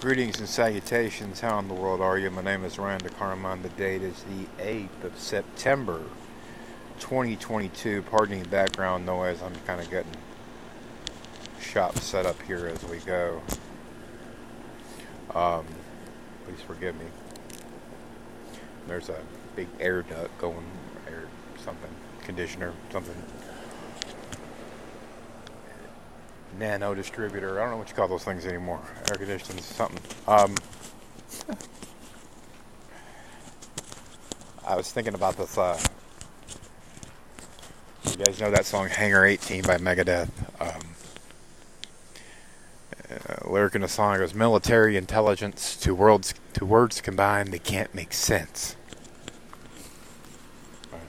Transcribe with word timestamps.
Greetings 0.00 0.38
and 0.38 0.48
salutations. 0.48 1.40
How 1.40 1.58
in 1.58 1.68
the 1.68 1.74
world 1.74 2.00
are 2.00 2.16
you? 2.16 2.30
My 2.30 2.40
name 2.40 2.64
is 2.64 2.78
Ryan 2.78 3.02
DeCarmine. 3.02 3.62
The 3.62 3.68
date 3.68 4.00
is 4.00 4.22
the 4.22 4.46
8th 4.64 5.04
of 5.04 5.18
September, 5.18 6.00
2022. 7.00 8.00
Pardon 8.04 8.42
the 8.42 8.48
background 8.48 9.04
noise. 9.04 9.42
I'm 9.42 9.54
kind 9.66 9.78
of 9.78 9.90
getting 9.90 10.16
shop 11.60 11.98
set 11.98 12.24
up 12.24 12.40
here 12.40 12.66
as 12.66 12.82
we 12.84 12.96
go. 13.00 13.42
Um, 15.34 15.66
please 16.46 16.62
forgive 16.66 16.98
me. 16.98 17.04
There's 18.88 19.10
a 19.10 19.20
big 19.54 19.68
air 19.80 20.00
duct 20.00 20.38
going, 20.38 20.64
air 21.08 21.24
something, 21.62 21.90
conditioner, 22.22 22.72
something 22.90 23.22
nano 26.60 26.94
distributor. 26.94 27.58
I 27.58 27.62
don't 27.64 27.72
know 27.72 27.76
what 27.78 27.88
you 27.88 27.94
call 27.94 28.06
those 28.06 28.22
things 28.22 28.46
anymore. 28.46 28.80
Air 29.08 29.16
conditioning, 29.16 29.62
something. 29.62 29.98
Um, 30.28 30.54
I 34.66 34.76
was 34.76 34.92
thinking 34.92 35.14
about 35.14 35.36
this. 35.36 35.58
Uh, 35.58 35.80
you 38.04 38.16
guys 38.24 38.40
know 38.40 38.50
that 38.50 38.66
song 38.66 38.88
"Hangar 38.88 39.24
18" 39.24 39.62
by 39.62 39.78
Megadeth. 39.78 40.28
Um, 40.60 40.80
uh, 43.10 43.50
lyric 43.50 43.74
in 43.74 43.80
the 43.80 43.88
song 43.88 44.18
goes, 44.18 44.34
"Military 44.34 44.96
intelligence 44.96 45.76
to 45.76 45.94
worlds 45.94 46.34
to 46.52 46.64
words 46.64 47.00
combined, 47.00 47.48
they 47.48 47.58
can't 47.58 47.92
make 47.94 48.12
sense." 48.12 48.76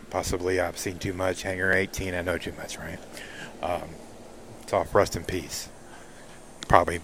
Possibly 0.10 0.60
I've 0.60 0.78
seen 0.78 0.98
too 0.98 1.14
much. 1.14 1.44
Hangar 1.44 1.72
18, 1.72 2.14
I 2.14 2.22
know 2.22 2.38
too 2.38 2.52
much, 2.58 2.78
right? 2.78 3.00
Um, 3.62 3.90
off 4.74 4.96
Rust 4.96 5.16
in 5.16 5.24
Peace. 5.24 5.70
Probably, 6.68 7.02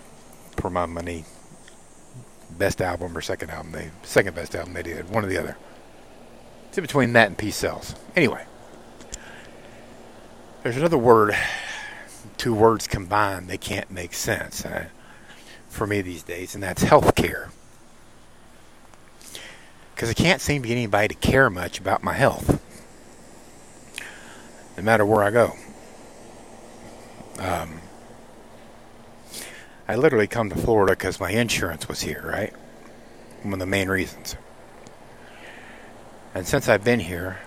for 0.58 0.70
my 0.70 0.85
money, 0.85 1.25
best 2.49 2.81
album 2.81 3.17
or 3.17 3.21
second 3.21 3.50
album. 3.50 3.72
They 3.72 3.92
second 4.03 4.36
best 4.36 4.55
album 4.55 4.73
they 4.73 4.83
did. 4.83 5.09
One 5.09 5.25
or 5.25 5.28
the 5.28 5.38
other. 5.38 5.58
It's 6.69 6.77
in 6.77 6.83
between 6.83 7.14
that 7.14 7.27
and 7.27 7.38
Peace 7.38 7.55
Sells. 7.55 7.95
Anyway, 8.16 8.45
there's 10.64 10.77
another 10.77 10.97
word. 10.97 11.36
Two 12.38 12.53
words 12.53 12.88
combined, 12.88 13.47
they 13.47 13.58
can't 13.58 13.89
make 13.89 14.14
sense 14.14 14.64
uh, 14.64 14.86
for 15.70 15.88
me 15.88 16.02
these 16.02 16.22
days, 16.22 16.53
and 16.53 16.64
that's 16.64 16.83
healthcare. 16.83 17.49
Because 19.95 20.11
I 20.11 20.14
can't 20.14 20.39
seem 20.39 20.61
to 20.61 20.67
get 20.67 20.75
anybody 20.75 21.08
to 21.08 21.16
care 21.16 21.49
much 21.49 21.80
about 21.80 22.03
my 22.03 22.14
health, 22.14 22.61
no 24.77 24.83
matter 24.83 25.03
where 25.03 25.23
I 25.23 25.31
go. 25.31 25.55
Um, 27.39 27.81
I 29.88 29.95
literally 29.95 30.27
come 30.27 30.49
to 30.49 30.55
Florida 30.55 30.93
because 30.93 31.19
my 31.19 31.31
insurance 31.31 31.88
was 31.88 32.02
here, 32.02 32.23
right? 32.27 32.53
One 33.43 33.53
of 33.53 33.59
the 33.59 33.66
main 33.66 33.89
reasons. 33.89 34.35
And 36.35 36.45
since 36.47 36.67
I've 36.67 36.83
been 36.83 36.99
here, 36.99 37.39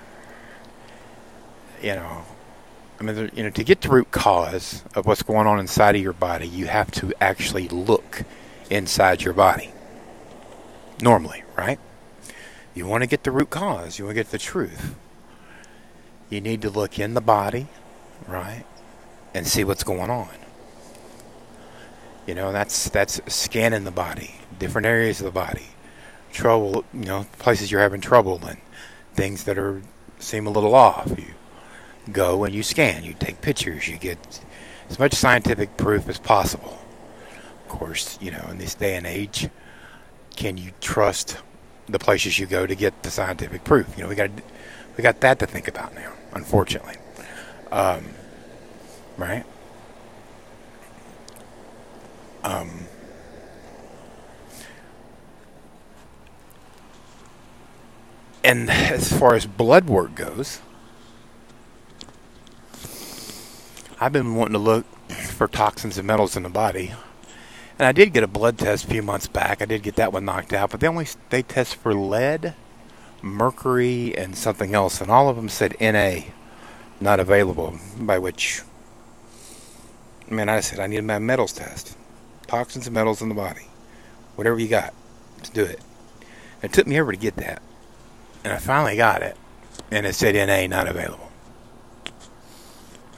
you 1.82 1.94
know, 1.94 2.24
I 2.98 3.02
mean, 3.02 3.30
you 3.34 3.42
know, 3.42 3.50
to 3.50 3.64
get 3.64 3.80
the 3.80 3.88
root 3.88 4.10
cause 4.10 4.84
of 4.94 5.06
what's 5.06 5.22
going 5.22 5.46
on 5.46 5.58
inside 5.58 5.96
of 5.96 6.02
your 6.02 6.12
body, 6.12 6.46
you 6.46 6.66
have 6.66 6.90
to 6.92 7.12
actually 7.20 7.68
look 7.68 8.22
inside 8.68 9.22
your 9.22 9.34
body. 9.34 9.70
Normally, 11.02 11.44
right? 11.56 11.78
You 12.74 12.86
want 12.86 13.02
to 13.02 13.06
get 13.06 13.24
the 13.24 13.30
root 13.30 13.50
cause, 13.50 13.98
you 13.98 14.04
want 14.04 14.16
to 14.16 14.22
get 14.22 14.30
the 14.30 14.38
truth. 14.38 14.94
You 16.28 16.40
need 16.40 16.62
to 16.62 16.70
look 16.70 16.98
in 16.98 17.14
the 17.14 17.20
body, 17.20 17.68
right? 18.28 18.64
And 19.34 19.46
see 19.46 19.64
what's 19.64 19.84
going 19.84 20.10
on. 20.10 20.28
You 22.26 22.34
know, 22.34 22.52
that's 22.52 22.90
that's 22.90 23.20
scanning 23.32 23.84
the 23.84 23.90
body, 23.90 24.34
different 24.58 24.86
areas 24.86 25.20
of 25.20 25.24
the 25.24 25.32
body, 25.32 25.66
trouble, 26.32 26.84
you 26.92 27.04
know, 27.06 27.26
places 27.38 27.70
you're 27.70 27.80
having 27.80 28.00
trouble 28.00 28.44
and 28.46 28.58
things 29.14 29.44
that 29.44 29.58
are 29.58 29.82
seem 30.18 30.46
a 30.46 30.50
little 30.50 30.74
off. 30.74 31.12
You 31.16 31.34
go 32.12 32.44
and 32.44 32.54
you 32.54 32.62
scan, 32.62 33.04
you 33.04 33.14
take 33.14 33.40
pictures, 33.40 33.88
you 33.88 33.96
get 33.96 34.40
as 34.88 34.98
much 34.98 35.14
scientific 35.14 35.76
proof 35.76 36.08
as 36.08 36.18
possible. 36.18 36.78
Of 37.62 37.68
course, 37.68 38.18
you 38.20 38.30
know, 38.30 38.46
in 38.50 38.58
this 38.58 38.74
day 38.74 38.96
and 38.96 39.06
age, 39.06 39.48
can 40.36 40.56
you 40.56 40.72
trust 40.80 41.38
the 41.88 41.98
places 41.98 42.38
you 42.38 42.46
go 42.46 42.66
to 42.66 42.74
get 42.74 43.02
the 43.02 43.10
scientific 43.10 43.64
proof? 43.64 43.96
You 43.96 44.04
know, 44.04 44.08
we 44.08 44.14
got 44.14 44.30
we 44.96 45.02
got 45.02 45.20
that 45.20 45.38
to 45.38 45.46
think 45.46 45.68
about 45.68 45.94
now, 45.94 46.12
unfortunately. 46.32 46.96
Um, 47.72 48.04
right? 49.20 49.44
Um, 52.42 52.86
and 58.42 58.70
as 58.70 59.12
far 59.12 59.34
as 59.34 59.46
blood 59.46 59.86
work 59.86 60.14
goes, 60.14 60.60
I've 64.00 64.12
been 64.12 64.34
wanting 64.34 64.54
to 64.54 64.58
look 64.58 64.86
for 65.10 65.46
toxins 65.46 65.98
and 65.98 66.06
metals 66.06 66.36
in 66.36 66.42
the 66.42 66.48
body. 66.48 66.92
And 67.78 67.86
I 67.86 67.92
did 67.92 68.12
get 68.12 68.22
a 68.22 68.26
blood 68.26 68.58
test 68.58 68.84
a 68.84 68.88
few 68.88 69.02
months 69.02 69.26
back. 69.26 69.60
I 69.60 69.66
did 69.66 69.82
get 69.82 69.96
that 69.96 70.12
one 70.12 70.24
knocked 70.24 70.52
out, 70.52 70.70
but 70.70 70.80
they 70.80 70.86
only 70.86 71.06
they 71.28 71.42
test 71.42 71.76
for 71.76 71.94
lead, 71.94 72.54
mercury, 73.22 74.16
and 74.16 74.36
something 74.36 74.74
else, 74.74 75.00
and 75.00 75.10
all 75.10 75.28
of 75.28 75.36
them 75.36 75.48
said 75.48 75.76
Na, 75.80 76.20
not 77.00 77.20
available. 77.20 77.78
By 77.98 78.18
which 78.18 78.62
man, 80.30 80.48
I 80.48 80.60
said 80.60 80.78
I 80.78 80.86
need 80.86 81.02
my 81.04 81.18
metals 81.18 81.52
test. 81.52 81.96
Toxins 82.46 82.86
and 82.86 82.94
metals 82.94 83.22
in 83.22 83.28
the 83.28 83.34
body. 83.34 83.66
Whatever 84.36 84.58
you 84.58 84.68
got, 84.68 84.94
let's 85.36 85.50
do 85.50 85.64
it. 85.64 85.80
It 86.62 86.72
took 86.72 86.86
me 86.86 86.96
ever 86.96 87.12
to 87.12 87.18
get 87.18 87.36
that. 87.36 87.62
And 88.44 88.52
I 88.52 88.58
finally 88.58 88.96
got 88.96 89.22
it. 89.22 89.36
And 89.90 90.06
it 90.06 90.14
said 90.14 90.34
NA 90.34 90.66
not 90.66 90.88
available. 90.88 91.30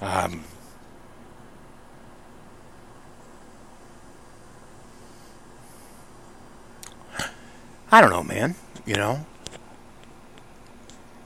Um, 0.01 0.45
I 7.91 8.01
don't 8.01 8.11
know, 8.11 8.23
man. 8.23 8.55
You 8.87 8.95
know, 8.95 9.27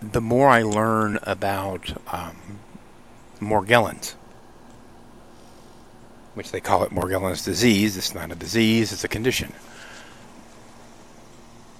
the 0.02 0.20
more 0.20 0.48
I 0.48 0.62
learn 0.62 1.18
about 1.22 1.92
um, 2.12 2.58
Morgellons, 3.40 4.14
which 6.36 6.52
they 6.52 6.60
call 6.60 6.84
it 6.84 6.90
Morgellons 6.90 7.42
disease. 7.42 7.96
It's 7.96 8.14
not 8.14 8.30
a 8.30 8.34
disease, 8.34 8.92
it's 8.92 9.04
a 9.04 9.08
condition. 9.08 9.54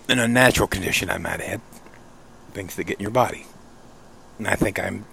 An 0.08 0.18
unnatural 0.18 0.66
condition, 0.66 1.10
I 1.10 1.18
might 1.18 1.42
add. 1.42 1.60
Things 2.52 2.74
that 2.76 2.84
get 2.84 2.96
in 2.96 3.02
your 3.02 3.10
body. 3.10 3.44
And 4.38 4.48
I 4.48 4.54
think 4.54 4.78
I'm 4.78 5.04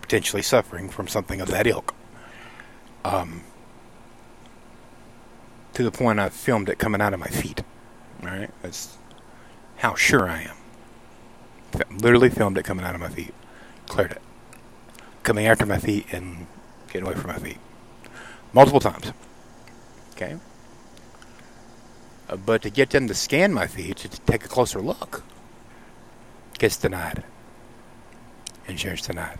potentially 0.00 0.42
suffering 0.42 0.88
from 0.88 1.08
something 1.08 1.40
of 1.40 1.48
that 1.48 1.66
ilk. 1.66 1.92
Um, 3.04 3.42
to 5.72 5.82
the 5.82 5.90
point 5.90 6.20
I've 6.20 6.32
filmed 6.32 6.68
it 6.68 6.78
coming 6.78 7.00
out 7.00 7.12
of 7.12 7.18
my 7.18 7.26
feet. 7.26 7.64
Alright? 8.22 8.50
That's 8.62 8.96
how 9.78 9.96
sure 9.96 10.28
I 10.28 10.42
am. 10.42 10.56
Literally 11.98 12.30
filmed 12.30 12.58
it 12.58 12.62
coming 12.62 12.86
out 12.86 12.94
of 12.94 13.00
my 13.00 13.08
feet. 13.08 13.34
Cleared 13.88 14.12
it. 14.12 14.22
Coming 15.24 15.48
after 15.48 15.66
my 15.66 15.78
feet 15.78 16.06
and 16.12 16.46
getting 16.86 17.08
away 17.08 17.16
from 17.16 17.32
my 17.32 17.38
feet 17.38 17.58
multiple 18.54 18.80
times. 18.80 19.12
Okay? 20.12 20.36
Uh, 22.28 22.36
but 22.36 22.62
to 22.62 22.70
get 22.70 22.90
them 22.90 23.08
to 23.08 23.14
scan 23.14 23.52
my 23.52 23.66
feet, 23.66 23.98
to 23.98 24.08
take 24.08 24.44
a 24.44 24.48
closer 24.48 24.80
look, 24.80 25.22
gets 26.58 26.76
denied. 26.76 27.24
Insurance 28.66 29.02
denied. 29.02 29.38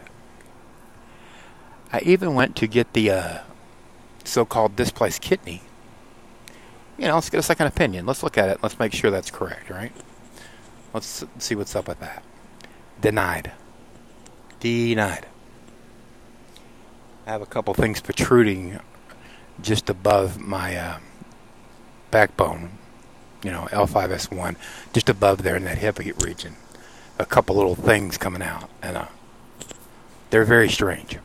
I 1.92 2.00
even 2.00 2.34
went 2.34 2.56
to 2.56 2.66
get 2.66 2.92
the 2.92 3.10
uh, 3.10 3.38
so-called 4.24 4.76
displaced 4.76 5.22
kidney. 5.22 5.62
You 6.98 7.06
know, 7.06 7.15
let's 7.15 7.30
get 7.30 7.39
a 7.39 7.42
second 7.42 7.68
opinion. 7.68 8.04
Let's 8.04 8.22
look 8.22 8.36
at 8.36 8.48
it. 8.48 8.59
Let's 8.62 8.78
make 8.78 8.92
sure 8.92 9.10
that's 9.10 9.30
correct, 9.30 9.71
right? 9.71 9.92
Let's 10.92 11.24
see 11.39 11.54
what's 11.54 11.74
up 11.74 11.89
with 11.89 12.00
that. 12.00 12.22
Denied. 13.00 13.53
Denied. 14.60 15.27
I 17.27 17.30
have 17.30 17.42
a 17.42 17.47
couple 17.47 17.74
things 17.74 18.00
protruding 18.00 18.78
just 19.60 19.89
above 19.89 20.41
my 20.41 20.77
uh, 20.77 20.98
backbone, 22.10 22.71
you 23.42 23.51
know, 23.51 23.68
L5S1, 23.71 24.56
just 24.92 25.09
above 25.09 25.42
there 25.42 25.56
in 25.56 25.65
that 25.65 25.78
hip 25.78 25.98
region. 25.98 26.56
A 27.18 27.24
couple 27.24 27.56
little 27.56 27.74
things 27.74 28.18
coming 28.18 28.42
out, 28.42 28.68
and 28.83 28.97
uh, 28.97 29.06
they're 30.30 30.45
very 30.45 30.68
strange. 30.68 31.18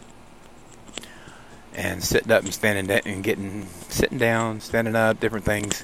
And 1.74 2.04
sitting 2.04 2.32
up 2.32 2.44
and 2.44 2.54
standing 2.54 2.88
down 2.88 3.02
and 3.06 3.24
getting 3.24 3.66
sitting 3.88 4.18
down, 4.18 4.62
standing 4.62 4.96
up, 4.96 5.20
different 5.20 5.46
things, 5.46 5.84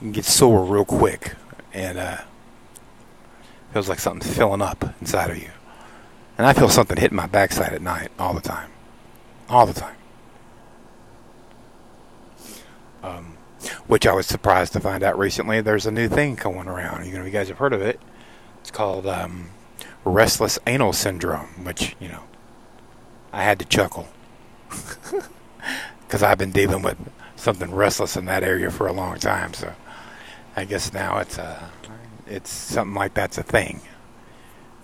you 0.00 0.10
get 0.10 0.24
sore 0.24 0.64
real 0.64 0.84
quick, 0.84 1.34
and 1.72 1.98
uh, 1.98 2.18
feels 3.72 3.88
like 3.88 3.98
something's 3.98 4.34
filling 4.34 4.62
up 4.62 4.94
inside 5.00 5.30
of 5.30 5.38
you. 5.38 5.50
And 6.38 6.46
I 6.46 6.52
feel 6.52 6.68
something 6.68 6.96
hitting 6.96 7.16
my 7.16 7.26
backside 7.26 7.72
at 7.72 7.82
night 7.82 8.10
all 8.18 8.34
the 8.34 8.40
time, 8.40 8.70
all 9.48 9.66
the 9.66 9.72
time. 9.72 9.95
Um, 13.06 13.36
which 13.86 14.06
I 14.06 14.12
was 14.12 14.26
surprised 14.26 14.72
to 14.74 14.80
find 14.80 15.02
out 15.02 15.18
recently. 15.18 15.60
There's 15.60 15.86
a 15.86 15.90
new 15.90 16.08
thing 16.08 16.34
going 16.34 16.68
around. 16.68 17.06
You 17.06 17.18
know, 17.18 17.24
you 17.24 17.30
guys 17.30 17.48
have 17.48 17.58
heard 17.58 17.72
of 17.72 17.80
it. 17.80 18.00
It's 18.60 18.70
called 18.70 19.06
um, 19.06 19.50
restless 20.04 20.58
anal 20.66 20.92
syndrome, 20.92 21.64
which 21.64 21.96
you 22.00 22.08
know, 22.08 22.22
I 23.32 23.42
had 23.42 23.58
to 23.60 23.64
chuckle 23.64 24.08
because 26.06 26.22
I've 26.22 26.38
been 26.38 26.52
dealing 26.52 26.82
with 26.82 26.96
something 27.36 27.74
restless 27.74 28.16
in 28.16 28.24
that 28.26 28.42
area 28.42 28.70
for 28.70 28.86
a 28.86 28.92
long 28.92 29.18
time. 29.18 29.54
So 29.54 29.72
I 30.54 30.64
guess 30.64 30.92
now 30.92 31.18
it's 31.18 31.38
a 31.38 31.44
uh, 31.44 31.68
it's 32.26 32.50
something 32.50 32.94
like 32.94 33.14
that's 33.14 33.38
a 33.38 33.42
thing. 33.42 33.80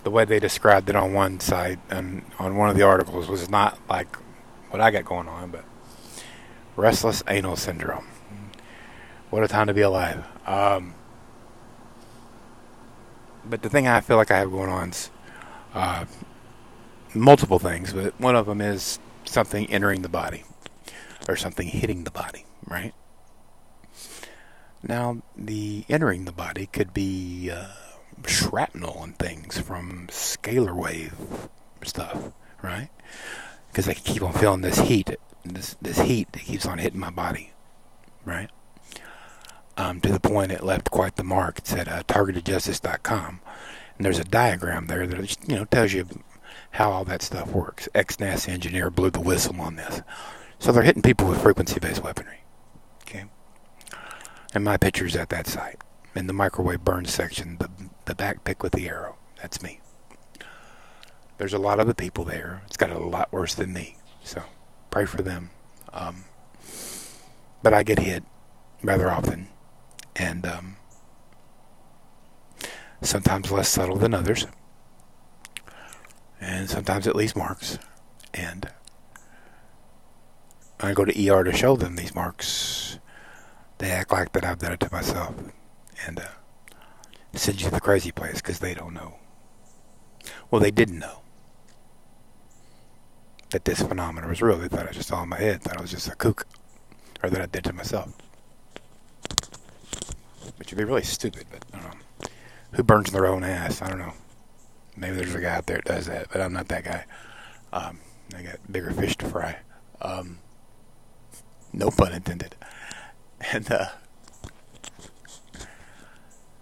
The 0.04 0.10
way 0.10 0.25
they 0.25 0.38
described 0.38 0.88
it 0.88 0.96
on 0.96 1.12
one 1.12 1.40
site 1.40 1.80
and 1.90 2.25
on 2.38 2.56
one 2.56 2.70
of 2.70 2.76
the 2.76 2.82
articles 2.82 3.28
was 3.28 3.50
not 3.50 3.78
like 3.88 4.16
what 4.70 4.80
I 4.80 4.90
got 4.90 5.04
going 5.04 5.28
on, 5.28 5.50
but 5.50 5.64
restless 6.76 7.22
anal 7.28 7.56
syndrome. 7.56 8.06
What 9.32 9.43
a 9.43 9.49
time 9.49 9.69
to 9.69 9.73
be 9.73 9.81
alive. 9.81 10.26
Um, 10.46 10.93
but 13.46 13.62
the 13.62 13.70
thing 13.70 13.88
I 13.88 14.02
feel 14.02 14.19
like 14.19 14.31
I 14.31 14.37
have 14.37 14.50
going 14.50 14.69
on 14.69 14.90
is 14.90 15.11
uh, 15.73 16.05
multiple 17.14 17.58
things, 17.58 17.94
but 17.94 18.20
one 18.20 18.37
of 18.37 18.44
them 18.44 18.61
is 18.61 18.99
something 19.25 19.70
entering 19.70 20.02
the 20.02 20.11
body 20.11 20.44
or 21.31 21.37
something 21.37 21.67
hitting 21.67 22.05
the 22.05 22.11
body, 22.11 22.44
right? 22.67 22.93
Now, 24.82 25.23
the 25.35 25.87
entering 25.88 26.26
the 26.26 26.32
body 26.32 26.67
could 26.67 26.93
be 26.93 27.50
uh, 27.50 27.69
shrapnel 28.26 29.02
and 29.02 29.19
things 29.19 29.58
from 29.58 30.08
scalar 30.08 30.76
wave 30.76 31.49
stuff, 31.82 32.32
right? 32.61 32.90
Because 33.70 33.88
I 33.88 33.94
keep 33.94 34.20
on 34.23 34.35
feeling 34.35 34.61
this 34.61 34.81
heat, 34.81 35.08
this 35.43 35.75
this 35.81 36.00
heat 36.00 36.31
that 36.32 36.43
keeps 36.43 36.67
on 36.67 36.76
hitting 36.76 37.00
my 37.00 37.08
body, 37.08 37.55
right? 38.26 38.50
Um, 39.76 40.00
to 40.02 40.12
the 40.12 40.20
point 40.20 40.52
it 40.52 40.62
left 40.62 40.90
quite 40.90 41.16
the 41.16 41.24
mark. 41.24 41.58
It's 41.58 41.72
at 41.72 41.88
uh, 41.88 42.02
targetedjustice.com, 42.02 43.40
and 43.96 44.04
there's 44.04 44.19
a 44.19 44.24
diagram 44.24 44.86
there 44.86 45.06
that 45.06 45.48
you 45.48 45.56
know 45.56 45.64
tells 45.64 45.92
you 45.92 46.06
how 46.72 46.90
all 46.90 47.04
that 47.06 47.22
stuff 47.22 47.50
works. 47.52 47.88
Ex-NASA 47.94 48.50
engineer 48.50 48.90
blew 48.90 49.10
the 49.10 49.20
whistle 49.20 49.60
on 49.60 49.76
this, 49.76 50.02
so 50.58 50.72
they're 50.72 50.82
hitting 50.82 51.02
people 51.02 51.26
with 51.26 51.40
frequency-based 51.40 52.02
weaponry. 52.04 52.40
Okay, 53.02 53.24
and 54.54 54.62
my 54.62 54.76
picture's 54.76 55.16
at 55.16 55.30
that 55.30 55.46
site 55.46 55.80
in 56.14 56.26
the 56.26 56.32
microwave 56.32 56.84
burn 56.84 57.06
section, 57.06 57.56
the 57.58 57.70
the 58.04 58.14
back 58.14 58.44
pick 58.44 58.62
with 58.62 58.72
the 58.72 58.88
arrow. 58.88 59.16
That's 59.40 59.62
me. 59.62 59.80
There's 61.38 61.54
a 61.54 61.58
lot 61.58 61.80
of 61.80 61.86
the 61.86 61.94
people 61.94 62.25
there. 62.25 62.62
It's 62.66 62.76
got 62.76 62.90
a 62.90 62.98
lot 62.98 63.32
worse 63.32 63.54
than 63.54 63.72
me, 63.72 63.96
so 64.22 64.42
pray 64.90 65.06
for 65.06 65.22
them. 65.22 65.50
Um, 65.92 66.25
but 67.62 67.72
I 67.75 67.82
get 67.82 67.98
hit 67.98 68.25
rather 68.82 69.10
often, 69.10 69.48
and 70.17 70.47
um, 70.47 70.76
sometimes 73.00 73.50
less 73.50 73.69
subtle 73.69 73.97
than 73.97 74.14
others, 74.14 74.47
and 76.41 76.69
sometimes 76.69 77.06
it 77.06 77.17
leaves 77.17 77.37
marks. 77.37 77.79
And 78.35 78.69
I 80.81 80.93
go 80.94 81.05
to 81.05 81.29
ER 81.29 81.44
to 81.44 81.53
show 81.53 81.76
them 81.76 81.97
these 81.97 82.14
marks. 82.14 82.99
They 83.79 83.91
act 83.91 84.12
like 84.12 84.32
that 84.32 84.44
I've 84.44 84.59
done 84.59 84.73
it 84.73 84.81
to 84.81 84.93
myself, 84.93 85.35
and 86.06 86.20
uh, 86.20 86.29
send 87.35 87.61
you 87.61 87.69
to 87.69 87.75
the 87.75 87.81
crazy 87.81 88.12
place 88.12 88.37
because 88.37 88.59
they 88.59 88.75
don't 88.75 88.94
know. 88.94 89.14
Well, 90.50 90.61
they 90.61 90.70
didn't 90.70 90.99
know 90.99 91.23
that 93.50 93.64
this 93.64 93.82
phenomenon 93.82 94.29
was 94.29 94.43
real. 94.43 94.59
They 94.59 94.69
thought 94.69 94.85
I 94.85 94.88
was 94.88 94.97
just 94.97 95.12
all 95.12 95.23
in 95.23 95.29
my 95.29 95.38
head. 95.38 95.62
Thought 95.62 95.79
I 95.79 95.81
was 95.81 95.91
just 95.91 96.09
a 96.09 96.14
kook, 96.14 96.47
or 97.23 97.31
that 97.31 97.41
I 97.41 97.47
did 97.47 97.64
to 97.64 97.73
myself. 97.73 98.12
Which 100.56 100.70
would 100.70 100.78
be 100.78 100.84
really 100.84 101.02
stupid, 101.02 101.46
but 101.50 101.64
I 101.72 101.80
don't 101.80 101.94
know. 101.94 102.28
Who 102.72 102.82
burns 102.82 103.10
their 103.10 103.26
own 103.26 103.44
ass? 103.44 103.82
I 103.82 103.88
don't 103.88 103.98
know. 103.98 104.14
Maybe 104.96 105.16
there's 105.16 105.34
a 105.34 105.40
guy 105.40 105.54
out 105.54 105.66
there 105.66 105.76
that 105.76 105.84
does 105.84 106.06
that, 106.06 106.28
but 106.32 106.40
I'm 106.40 106.52
not 106.52 106.68
that 106.68 106.84
guy. 106.84 107.04
Um, 107.72 108.00
I 108.36 108.42
got 108.42 108.56
bigger 108.70 108.90
fish 108.90 109.16
to 109.18 109.26
fry. 109.26 109.58
Um, 110.00 110.38
no 111.72 111.90
pun 111.90 112.12
intended. 112.12 112.54
And 113.52 113.70
uh, 113.70 113.86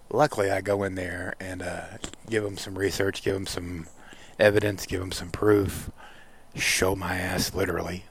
luckily, 0.09 0.49
I 0.51 0.61
go 0.61 0.83
in 0.83 0.95
there 0.95 1.35
and 1.39 1.61
uh, 1.61 1.83
give 2.29 2.43
them 2.43 2.57
some 2.57 2.77
research, 2.77 3.23
give 3.23 3.33
them 3.33 3.47
some 3.47 3.87
evidence, 4.39 4.85
give 4.85 4.99
them 4.99 5.11
some 5.11 5.29
proof, 5.29 5.91
show 6.55 6.95
my 6.95 7.17
ass 7.17 7.53
literally, 7.53 8.05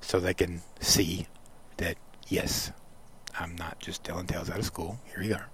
so 0.00 0.18
they 0.18 0.34
can 0.34 0.62
see 0.80 1.26
that 1.76 1.96
yes, 2.28 2.72
I'm 3.38 3.56
not 3.56 3.78
just 3.78 4.04
telling 4.04 4.26
tales 4.26 4.50
out 4.50 4.58
of 4.58 4.64
school. 4.64 5.00
Here 5.14 5.22
you 5.22 5.34
are. 5.34 5.48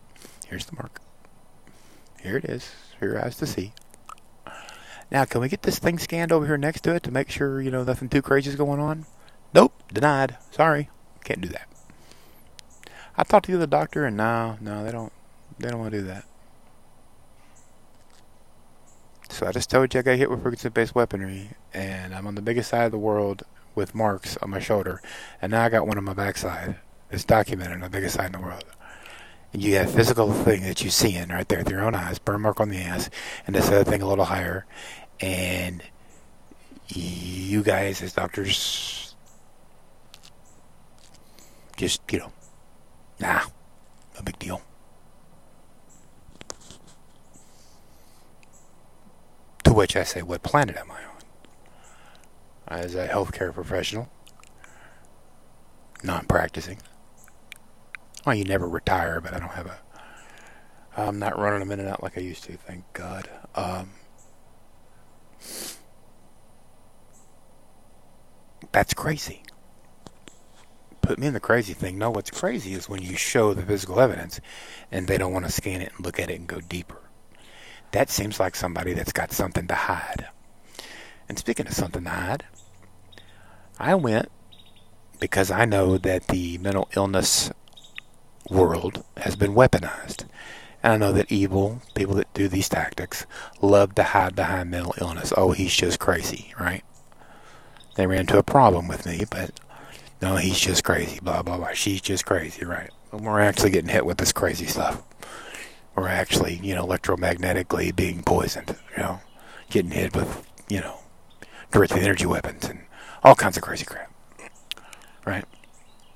Here's 0.47 0.67
the 0.67 0.77
mark. 0.77 1.01
Here 2.21 2.37
it 2.37 2.45
is 2.45 2.71
for 2.99 3.07
your 3.07 3.25
eyes 3.25 3.37
to 3.37 3.47
see. 3.47 3.73
Now, 5.11 5.25
can 5.25 5.41
we 5.41 5.49
get 5.49 5.63
this 5.63 5.79
thing 5.79 5.99
scanned 5.99 6.33
over 6.33 6.47
here 6.47 6.59
next 6.59 6.83
to 6.83 6.95
it 6.95 7.03
to 7.05 7.11
make 7.11 7.31
sure 7.31 7.63
you 7.63 7.71
know 7.71 7.85
nothing 7.85 8.09
too 8.09 8.21
crazy 8.21 8.51
is 8.51 8.57
going 8.57 8.81
on? 8.81 9.07
Nope, 9.55 9.73
denied. 9.93 10.37
Sorry, 10.51 10.91
can't 11.25 11.41
do 11.41 11.49
that. 11.49 11.69
I 13.17 13.25
talked 13.25 13.47
to 13.47 13.57
the 13.57 13.67
doctor, 13.67 14.05
and 14.05 14.17
no, 14.17 14.59
no, 14.61 14.85
they 14.85 14.93
don't. 14.93 15.13
They 15.59 15.69
don't 15.71 15.81
want 15.81 15.93
to 15.93 16.01
do 16.01 16.07
that. 16.07 16.25
So 19.31 19.47
I 19.47 19.53
just 19.53 19.71
told 19.71 19.93
you 19.93 20.01
I 20.01 20.03
got 20.03 20.17
hit 20.17 20.31
with 20.31 20.43
frequency-based 20.43 20.95
weaponry, 20.95 21.51
and 21.73 22.15
I'm 22.15 22.27
on 22.27 22.35
the 22.35 22.43
biggest 22.43 22.71
side 22.71 22.85
of 22.85 22.93
the 22.93 22.99
world 22.99 23.43
with 23.75 23.95
marks 23.95 24.37
on 24.39 24.51
my 24.51 24.61
shoulder, 24.61 25.01
and 25.41 25.53
now 25.53 25.65
I 25.65 25.69
got 25.69 25.87
one 25.87 25.97
on 25.97 26.05
my 26.05 26.15
backside. 26.15 26.77
It's 27.11 27.25
documented 27.25 27.75
on 27.75 27.81
the 27.81 27.89
biggest 27.89 28.17
side 28.17 28.27
in 28.27 28.33
the 28.33 28.47
world. 28.47 28.65
And 29.53 29.63
you 29.63 29.77
have 29.77 29.89
a 29.89 29.93
physical 29.93 30.31
thing 30.33 30.63
that 30.63 30.85
you 30.85 30.91
see 30.91 31.15
in 31.17 31.31
right 31.31 31.49
there 31.49 31.59
with 31.59 31.71
your 31.71 31.83
own 31.83 31.95
eyes, 31.95 32.19
burn 32.19 32.43
mark 32.43 32.61
on 32.61 32.69
the 32.69 32.79
ass, 32.79 33.09
and 33.47 33.57
this 33.57 33.69
other 33.69 33.85
thing 33.85 34.03
a 34.03 34.09
little 34.09 34.27
higher, 34.27 34.67
and 35.21 35.83
you 36.89 37.63
guys 37.63 38.03
as 38.03 38.13
doctors 38.13 39.15
just 41.77 42.01
you 42.11 42.19
know, 42.19 42.33
nah, 43.21 43.43
no 44.15 44.23
big 44.23 44.39
deal. 44.39 44.61
To 49.65 49.73
which 49.73 49.97
I 49.97 50.03
say, 50.03 50.23
what 50.23 50.43
planet 50.43 50.77
am 50.77 50.91
I 50.91 51.05
on? 51.05 52.81
As 52.81 52.95
a 52.95 53.07
healthcare 53.07 53.55
professional, 53.55 54.11
non 56.03 56.27
practicing. 56.27 56.79
Well, 58.29 58.37
you 58.37 58.45
never 58.45 58.69
retire, 58.69 59.23
but 59.23 59.33
I 59.33 59.38
don't 59.38 59.52
have 59.52 59.69
a. 59.69 59.79
I'm 60.99 61.19
not 61.19 61.38
running 61.38 61.61
them 61.61 61.73
in 61.73 61.81
and 61.81 61.88
out 61.88 62.02
like 62.02 62.19
I 62.19 62.21
used 62.21 62.45
to, 62.45 62.59
thank 62.59 62.85
God. 62.93 63.26
Um, 63.55 63.93
that's 68.71 68.93
crazy. 68.93 69.45
Put 71.00 71.19
me 71.19 71.29
in 71.29 71.33
the 71.33 71.41
crazy 71.41 71.73
thing. 71.73 71.97
No, 71.97 72.11
what's 72.11 72.31
crazy 72.31 72.75
is 72.75 72.87
when 72.87 73.00
you 73.00 73.17
show 73.17 73.55
the 73.55 73.62
physical 73.62 73.99
evidence 73.99 74.43
and 74.93 75.09
they 75.09 75.17
don't 75.17 75.33
want 75.33 75.47
to 75.47 75.50
scan 75.50 75.81
it 75.81 75.93
and 75.97 76.05
look 76.05 76.21
at 76.21 76.29
it 76.29 76.38
and 76.38 76.47
go 76.47 76.61
deeper. 76.61 77.00
That 77.93 78.11
seems 78.11 78.38
like 78.38 78.57
somebody 78.57 78.93
that's 78.93 79.12
got 79.12 79.33
something 79.33 79.67
to 79.69 79.75
hide. 79.75 80.29
And 81.31 81.38
speaking 81.38 81.67
of 81.67 81.73
something 81.73 82.05
to 82.05 82.11
hide, 82.11 82.45
I 83.79 83.95
went 83.95 84.31
because 85.19 85.50
I 85.50 85.64
know 85.64 85.97
that 85.97 86.26
the 86.26 86.59
mental 86.59 86.91
illness 86.95 87.50
world 88.50 89.05
has 89.19 89.37
been 89.37 89.55
weaponized. 89.55 90.26
And 90.83 90.93
I 90.93 90.97
know 90.97 91.12
that 91.12 91.31
evil, 91.33 91.83
people 91.95 92.14
that 92.17 92.33
do 92.35 92.49
these 92.49 92.69
tactics, 92.69 93.26
love 93.61 93.95
to 93.97 94.02
hide 94.05 94.37
behind 94.37 94.71
mental 94.71 94.95
illness. 95.00 95.33
Oh, 95.37 95.52
he's 95.52 95.75
just 95.75 95.99
crazy, 95.99 96.52
right? 96.59 96.85
They 97.97 98.07
ran 98.07 98.21
into 98.21 98.38
a 98.38 98.45
problem 98.45 98.87
with 98.88 99.07
me, 99.07 99.25
but 99.28 99.50
no, 100.23 100.37
he's 100.37 100.59
just 100.61 100.85
crazy, 100.85 101.19
blah, 101.21 101.43
blah, 101.43 101.57
blah. 101.59 101.73
She's 101.73 102.00
just 102.00 102.26
crazy, 102.26 102.64
right? 102.64 102.90
And 103.12 103.25
we're 103.25 103.40
actually 103.40 103.71
getting 103.71 103.90
hit 103.90 104.07
with 104.07 104.19
this 104.19 104.33
crazy 104.33 104.67
stuff 104.67 105.02
We're 105.97 106.09
actually, 106.09 106.61
you 106.62 106.75
know, 106.76 106.87
electromagnetically 106.87 107.95
being 107.97 108.23
poisoned, 108.23 108.76
you 108.97 109.02
know, 109.02 109.21
getting 109.71 109.90
hit 109.90 110.14
with, 110.14 110.47
you 110.69 110.81
know, 110.81 111.00
directed 111.73 111.99
energy 111.99 112.26
weapons 112.26 112.67
and 112.69 112.81
all 113.25 113.35
kinds 113.35 113.57
of 113.57 113.64
crazy 113.64 113.85
crap. 113.85 114.12
Right? 115.26 115.45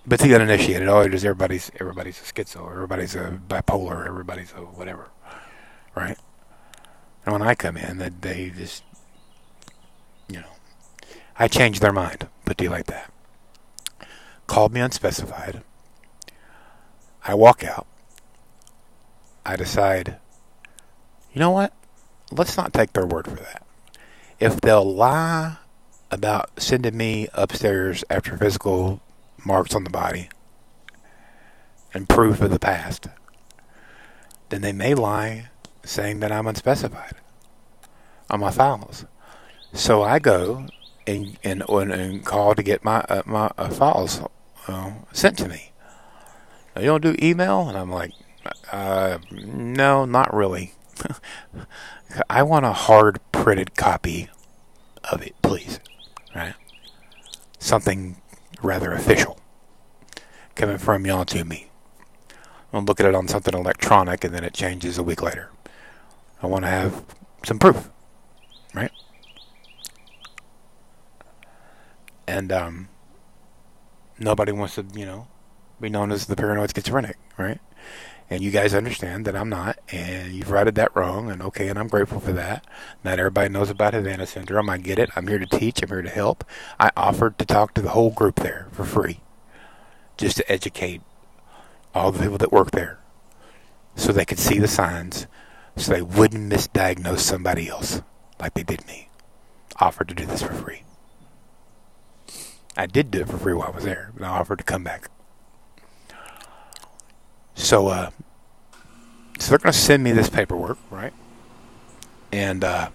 But 0.05 0.19
the 0.19 0.35
uninitiated, 0.35 0.89
oh, 0.89 1.01
it 1.01 1.15
is 1.15 1.25
everybody's 1.25 1.71
everybody's 1.79 2.19
a 2.21 2.25
schizo, 2.25 2.71
everybody's 2.71 3.15
a 3.15 3.41
bipolar, 3.49 4.07
everybody's 4.07 4.53
a 4.53 4.61
whatever. 4.61 5.11
Right? 5.95 6.19
And 7.25 7.33
when 7.33 7.43
I 7.43 7.55
come 7.55 7.77
in, 7.77 7.99
that 7.99 8.21
they 8.23 8.51
just 8.51 8.83
you 10.29 10.41
know 10.41 10.53
I 11.39 11.47
change 11.47 11.81
their 11.81 11.93
mind, 11.93 12.27
put 12.45 12.61
you 12.61 12.69
like 12.69 12.87
that. 12.87 13.13
Called 14.49 14.73
me 14.73 14.81
unspecified. 14.81 15.63
I 17.25 17.35
walk 17.35 17.63
out. 17.63 17.87
I 19.47 19.55
decide, 19.55 20.17
you 21.33 21.39
know 21.41 21.51
what? 21.51 21.73
Let's 22.33 22.57
not 22.57 22.73
take 22.73 22.93
their 22.93 23.07
word 23.07 23.27
for 23.27 23.37
that. 23.37 23.65
If 24.41 24.61
they'll 24.61 24.85
lie 24.85 25.59
about 26.11 26.51
sending 26.61 26.97
me 26.97 27.29
upstairs 27.33 28.05
after 28.11 28.37
physical 28.37 29.01
marks 29.45 29.75
on 29.75 29.85
the 29.85 29.91
body, 29.91 30.29
and 31.95 32.09
proof 32.09 32.41
of 32.41 32.51
the 32.51 32.59
past, 32.59 33.09
then 34.49 34.63
they 34.63 34.73
may 34.73 34.95
lie 34.95 35.49
saying 35.85 36.21
that 36.21 36.33
I'm 36.33 36.47
unspecified 36.47 37.15
on 38.31 38.41
my 38.41 38.51
files. 38.51 39.05
So 39.73 40.03
I 40.03 40.19
go 40.19 40.67
and 41.07 41.39
and, 41.43 41.63
and 41.69 42.25
call 42.25 42.55
to 42.55 42.63
get 42.63 42.85
my 42.85 43.01
uh, 43.09 43.23
my 43.27 43.51
uh, 43.59 43.69
files 43.69 44.21
uh, 44.69 44.93
sent 45.13 45.39
to 45.39 45.49
me. 45.49 45.73
Now, 46.75 46.83
you 46.83 46.89
don't 46.89 47.03
do 47.03 47.17
email, 47.23 47.69
and 47.69 47.77
I'm 47.77 47.91
like, 47.91 48.13
uh, 48.71 49.19
no, 49.31 50.05
not 50.05 50.33
really. 50.33 50.75
I 52.31 52.43
want 52.43 52.65
a 52.65 52.73
hard 52.73 53.21
printed 53.31 53.77
copy 53.77 54.29
of 55.11 55.23
it, 55.23 55.35
please. 55.43 55.81
Right? 56.35 56.55
Something 57.59 58.17
rather 58.61 58.93
official 58.93 59.39
coming 60.55 60.79
from 60.79 61.07
y'all 61.07 61.25
to 61.27 61.45
me. 61.45 61.69
I'll 62.73 62.83
look 62.83 63.01
at 63.01 63.07
it 63.07 63.15
on 63.15 63.29
something 63.29 63.55
electronic 63.55 64.25
and 64.25 64.35
then 64.35 64.45
it 64.45 64.55
changes 64.55 64.99
a 64.99 65.03
week 65.03 65.23
later. 65.23 65.51
I 66.43 66.47
want 66.47 66.65
to 66.65 66.71
have 66.71 67.05
some 67.45 67.59
proof, 67.59 67.91
right? 68.75 68.91
And 72.27 72.51
um, 72.51 72.89
nobody 74.19 74.53
wants 74.53 74.77
to, 74.77 74.87
you 74.95 75.05
know, 75.05 75.29
be 75.81 75.89
known 75.89 76.11
as 76.13 76.27
the 76.27 76.37
paranoid 76.37 76.75
schizophrenic, 76.75 77.19
right? 77.37 77.61
And 78.33 78.41
you 78.41 78.51
guys 78.51 78.73
understand 78.73 79.27
that 79.27 79.37
I'm 79.37 79.51
not, 79.51 79.79
and 79.91 80.33
you've 80.33 80.51
righted 80.51 80.75
that 80.77 80.97
wrong, 80.97 81.31
and 81.31 81.43
okay, 81.43 81.69
and 81.69 81.79
I'm 81.79 81.89
grateful 81.89 82.19
for 82.19 82.33
that. 82.33 82.67
Not 83.05 83.19
everybody 83.19 83.51
knows 83.51 83.69
about 83.69 83.93
Havana 83.93 84.27
syndrome. 84.27 84.71
I 84.71 84.79
get 84.79 84.99
it. 84.99 85.11
I'm 85.15 85.27
here 85.27 85.39
to 85.39 85.45
teach. 85.45 85.83
I'm 85.83 85.91
here 85.91 86.01
to 86.01 86.09
help. 86.09 86.43
I 86.81 86.91
offered 86.97 87.37
to 87.37 87.45
talk 87.45 87.75
to 87.75 87.83
the 87.83 87.91
whole 87.91 88.11
group 88.11 88.37
there 88.37 88.69
for 88.73 88.87
free, 88.87 89.21
just 90.17 90.39
to 90.39 90.51
educate 90.51 91.03
all 91.95 92.11
the 92.11 92.21
people 92.21 92.39
that 92.39 92.51
work 92.51 92.71
there, 92.71 93.01
so 93.97 94.12
they 94.12 94.25
could 94.25 94.39
see 94.39 94.59
the 94.59 94.67
signs, 94.67 95.27
so 95.77 95.93
they 95.93 96.01
wouldn't 96.01 96.51
misdiagnose 96.51 97.19
somebody 97.19 97.69
else 97.69 98.01
like 98.41 98.55
they 98.55 98.62
did 98.62 98.87
me. 98.87 99.11
Offered 99.79 100.09
to 100.09 100.15
do 100.15 100.25
this 100.25 100.41
for 100.41 100.55
free. 100.55 100.85
I 102.79 102.87
did 102.87 103.11
do 103.11 103.21
it 103.21 103.29
for 103.29 103.37
free 103.37 103.53
while 103.53 103.69
I 103.69 103.77
was 103.77 103.85
there, 103.85 104.11
but 104.15 104.25
I 104.25 104.29
offered 104.29 104.57
to 104.57 104.65
come 104.65 104.85
back. 104.85 105.11
So, 107.55 107.89
uh, 107.89 108.11
so 109.39 109.51
they're 109.51 109.59
going 109.59 109.73
to 109.73 109.79
send 109.79 110.03
me 110.03 110.13
this 110.13 110.29
paperwork, 110.31 110.79
right? 110.91 111.13
And 112.33 112.65
uh, 112.65 112.91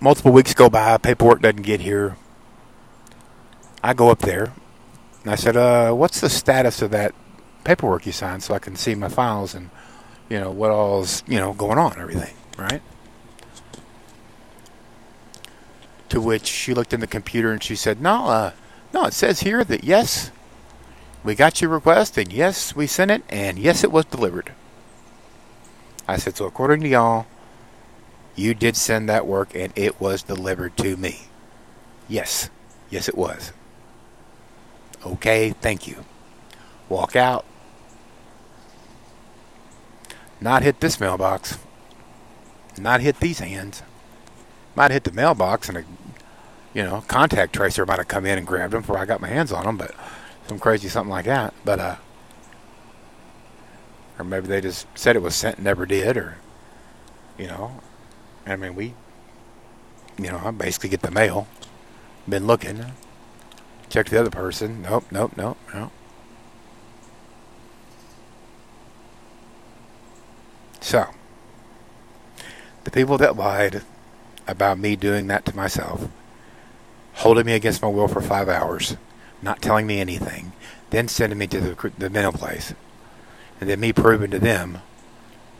multiple 0.00 0.32
weeks 0.32 0.54
go 0.54 0.68
by, 0.68 0.98
paperwork 0.98 1.40
doesn't 1.40 1.62
get 1.62 1.80
here. 1.80 2.16
I 3.82 3.94
go 3.94 4.10
up 4.10 4.20
there, 4.20 4.52
and 5.22 5.32
I 5.32 5.34
said, 5.34 5.56
uh, 5.56 5.92
"What's 5.92 6.20
the 6.20 6.30
status 6.30 6.82
of 6.82 6.90
that 6.92 7.14
paperwork 7.64 8.06
you 8.06 8.12
signed, 8.12 8.42
so 8.42 8.54
I 8.54 8.58
can 8.58 8.76
see 8.76 8.94
my 8.94 9.08
files 9.08 9.54
and 9.54 9.70
you 10.28 10.40
know 10.40 10.50
what 10.50 10.70
all's 10.70 11.22
you 11.26 11.38
know 11.38 11.52
going 11.52 11.78
on, 11.78 11.98
everything, 12.00 12.34
right?" 12.58 12.82
To 16.10 16.20
which 16.20 16.46
she 16.46 16.72
looked 16.72 16.94
in 16.94 17.00
the 17.00 17.06
computer 17.06 17.52
and 17.52 17.62
she 17.62 17.76
said, 17.76 18.00
"No, 18.00 18.26
uh, 18.26 18.52
no, 18.92 19.04
it 19.04 19.12
says 19.12 19.40
here 19.40 19.64
that 19.64 19.84
yes, 19.84 20.30
we 21.24 21.34
got 21.34 21.60
your 21.60 21.70
request, 21.70 22.18
and 22.18 22.32
yes, 22.32 22.76
we 22.76 22.86
sent 22.86 23.10
it, 23.10 23.22
and 23.30 23.58
yes, 23.58 23.82
it 23.82 23.90
was 23.90 24.04
delivered. 24.04 24.52
I 26.06 26.18
said, 26.18 26.36
so 26.36 26.44
according 26.44 26.82
to 26.82 26.88
y'all, 26.88 27.26
you 28.36 28.52
did 28.52 28.76
send 28.76 29.08
that 29.08 29.26
work, 29.26 29.54
and 29.54 29.72
it 29.74 30.00
was 30.00 30.22
delivered 30.22 30.76
to 30.78 30.96
me. 30.98 31.22
Yes, 32.08 32.50
yes, 32.90 33.08
it 33.08 33.16
was. 33.16 33.52
Okay, 35.04 35.50
thank 35.50 35.86
you. 35.86 36.04
Walk 36.90 37.16
out. 37.16 37.46
Not 40.40 40.62
hit 40.62 40.80
this 40.80 41.00
mailbox. 41.00 41.58
Not 42.78 43.00
hit 43.00 43.20
these 43.20 43.38
hands. 43.38 43.82
Might 44.74 44.90
hit 44.90 45.04
the 45.04 45.12
mailbox, 45.12 45.68
and 45.68 45.78
a 45.78 45.84
you 46.74 46.82
know 46.82 47.02
contact 47.06 47.54
tracer 47.54 47.86
might 47.86 47.98
have 47.98 48.08
come 48.08 48.26
in 48.26 48.36
and 48.36 48.46
grabbed 48.46 48.72
them 48.72 48.82
before 48.82 48.98
I 48.98 49.06
got 49.06 49.20
my 49.20 49.28
hands 49.28 49.52
on 49.52 49.64
them, 49.64 49.76
but 49.76 49.94
some 50.46 50.58
crazy 50.58 50.88
something 50.88 51.10
like 51.10 51.26
that. 51.26 51.54
But 51.64 51.80
uh, 51.80 51.96
or 54.18 54.24
maybe 54.24 54.46
they 54.46 54.60
just 54.60 54.86
said 54.94 55.16
it 55.16 55.22
was 55.22 55.34
sent 55.34 55.56
and 55.56 55.64
never 55.64 55.86
did, 55.86 56.16
or 56.16 56.36
you 57.38 57.46
know, 57.46 57.80
I 58.46 58.56
mean 58.56 58.74
we, 58.74 58.94
you 60.18 60.30
know, 60.30 60.40
I 60.44 60.50
basically 60.50 60.90
get 60.90 61.02
the 61.02 61.10
mail. 61.10 61.48
Been 62.26 62.46
looking, 62.46 62.82
checked 63.90 64.10
the 64.10 64.18
other 64.18 64.30
person. 64.30 64.80
Nope, 64.82 65.04
nope, 65.10 65.32
nope, 65.36 65.58
nope. 65.74 65.92
So, 70.80 71.08
the 72.84 72.90
people 72.90 73.18
that 73.18 73.36
lied 73.36 73.82
about 74.46 74.78
me 74.78 74.96
doing 74.96 75.26
that 75.26 75.44
to 75.46 75.56
myself, 75.56 76.08
holding 77.14 77.46
me 77.46 77.54
against 77.54 77.82
my 77.82 77.88
will 77.88 78.08
for 78.08 78.20
five 78.20 78.48
hours, 78.48 78.96
not 79.44 79.62
telling 79.62 79.86
me 79.86 80.00
anything, 80.00 80.52
then 80.90 81.08
sending 81.08 81.38
me 81.38 81.46
to 81.46 81.60
the, 81.60 81.92
the 81.98 82.10
mental 82.10 82.32
place, 82.32 82.74
and 83.60 83.68
then 83.68 83.80
me 83.80 83.92
proving 83.92 84.30
to 84.30 84.38
them 84.38 84.78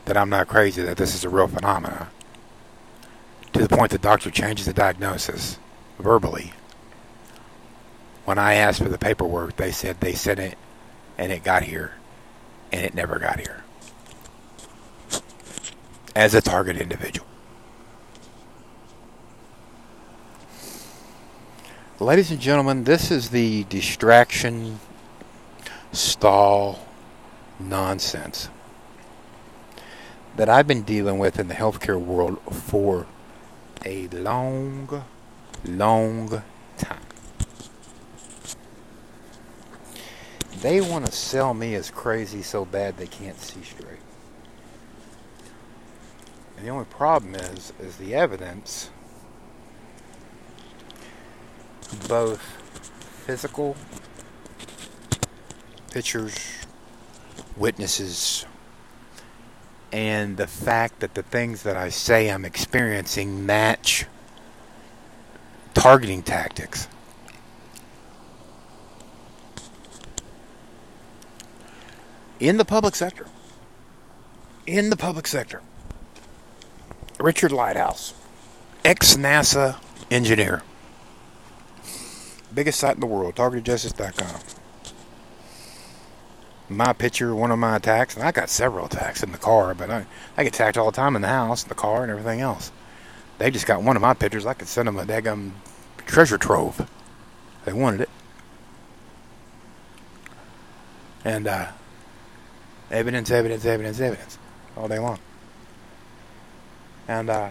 that 0.05 0.17
I'm 0.17 0.29
not 0.29 0.47
crazy, 0.47 0.81
that 0.81 0.97
this 0.97 1.15
is 1.15 1.23
a 1.23 1.29
real 1.29 1.47
phenomena, 1.47 2.09
to 3.53 3.59
the 3.59 3.69
point 3.69 3.91
the 3.91 3.97
doctor 3.97 4.29
changes 4.29 4.65
the 4.65 4.73
diagnosis 4.73 5.57
verbally. 5.99 6.53
When 8.25 8.37
I 8.37 8.55
asked 8.55 8.81
for 8.81 8.89
the 8.89 8.97
paperwork, 8.97 9.55
they 9.55 9.71
said 9.71 9.99
they 9.99 10.13
sent 10.13 10.39
it 10.39 10.57
and 11.17 11.31
it 11.31 11.43
got 11.43 11.63
here, 11.63 11.93
and 12.71 12.83
it 12.83 12.93
never 12.93 13.19
got 13.19 13.39
here. 13.39 13.63
As 16.15 16.33
a 16.33 16.41
target 16.41 16.77
individual. 16.77 17.27
Ladies 22.01 22.29
and 22.29 22.41
gentlemen, 22.41 22.83
this 22.83 23.09
is 23.09 23.29
the 23.29 23.63
distraction, 23.69 24.81
stall, 25.93 26.85
nonsense 27.57 28.49
that 30.35 30.49
I've 30.49 30.67
been 30.67 30.81
dealing 30.81 31.19
with 31.19 31.39
in 31.39 31.47
the 31.47 31.53
healthcare 31.53 31.97
world 31.97 32.41
for 32.51 33.07
a 33.85 34.09
long, 34.09 35.05
long 35.63 36.43
time. 36.77 36.99
They 40.61 40.81
want 40.81 41.05
to 41.05 41.13
sell 41.13 41.53
me 41.53 41.75
as 41.75 41.89
crazy 41.89 42.41
so 42.41 42.65
bad 42.65 42.97
they 42.97 43.07
can't 43.07 43.39
see 43.39 43.63
straight. 43.63 43.99
And 46.57 46.65
the 46.65 46.71
only 46.71 46.85
problem 46.87 47.35
is, 47.35 47.71
is 47.79 47.95
the 47.95 48.15
evidence 48.15 48.89
both 52.07 52.39
physical 53.25 53.75
pictures, 55.91 56.37
witnesses, 57.55 58.45
and 59.91 60.37
the 60.37 60.47
fact 60.47 60.99
that 60.99 61.13
the 61.13 61.23
things 61.23 61.63
that 61.63 61.77
I 61.77 61.89
say 61.89 62.29
I'm 62.29 62.45
experiencing 62.45 63.45
match 63.45 64.05
targeting 65.73 66.21
tactics. 66.21 66.87
In 72.39 72.57
the 72.57 72.65
public 72.65 72.95
sector. 72.95 73.27
In 74.67 74.89
the 74.89 74.97
public 74.97 75.27
sector. 75.27 75.61
Richard 77.19 77.51
Lighthouse, 77.51 78.13
ex 78.83 79.15
NASA 79.15 79.77
engineer 80.11 80.61
biggest 82.55 82.79
site 82.79 82.95
in 82.95 83.01
the 83.01 83.05
world, 83.05 83.35
targetedjustice.com. 83.35 84.39
My 86.67 86.93
picture, 86.93 87.35
one 87.35 87.51
of 87.51 87.59
my 87.59 87.75
attacks, 87.75 88.15
and 88.15 88.23
I 88.23 88.31
got 88.31 88.49
several 88.49 88.87
attacks 88.87 89.21
in 89.21 89.31
the 89.31 89.37
car, 89.37 89.75
but 89.75 89.91
I, 89.91 90.07
I 90.35 90.43
get 90.43 90.55
attacked 90.55 90.77
all 90.77 90.89
the 90.89 90.95
time 90.95 91.15
in 91.15 91.21
the 91.21 91.27
house, 91.27 91.63
the 91.63 91.75
car, 91.75 92.01
and 92.01 92.11
everything 92.11 92.41
else. 92.41 92.71
They 93.37 93.51
just 93.51 93.67
got 93.67 93.83
one 93.83 93.95
of 93.95 94.01
my 94.01 94.13
pictures. 94.13 94.45
I 94.45 94.53
could 94.53 94.67
send 94.67 94.87
them 94.87 94.97
a 94.97 95.05
daggum 95.05 95.51
treasure 96.07 96.37
trove. 96.37 96.89
They 97.65 97.73
wanted 97.73 98.01
it. 98.01 98.09
And 101.23 101.47
uh, 101.47 101.67
evidence, 102.89 103.29
evidence, 103.29 103.65
evidence, 103.65 103.99
evidence, 103.99 104.37
all 104.77 104.87
day 104.87 104.99
long. 104.99 105.19
And 107.07 107.29
uh, 107.29 107.49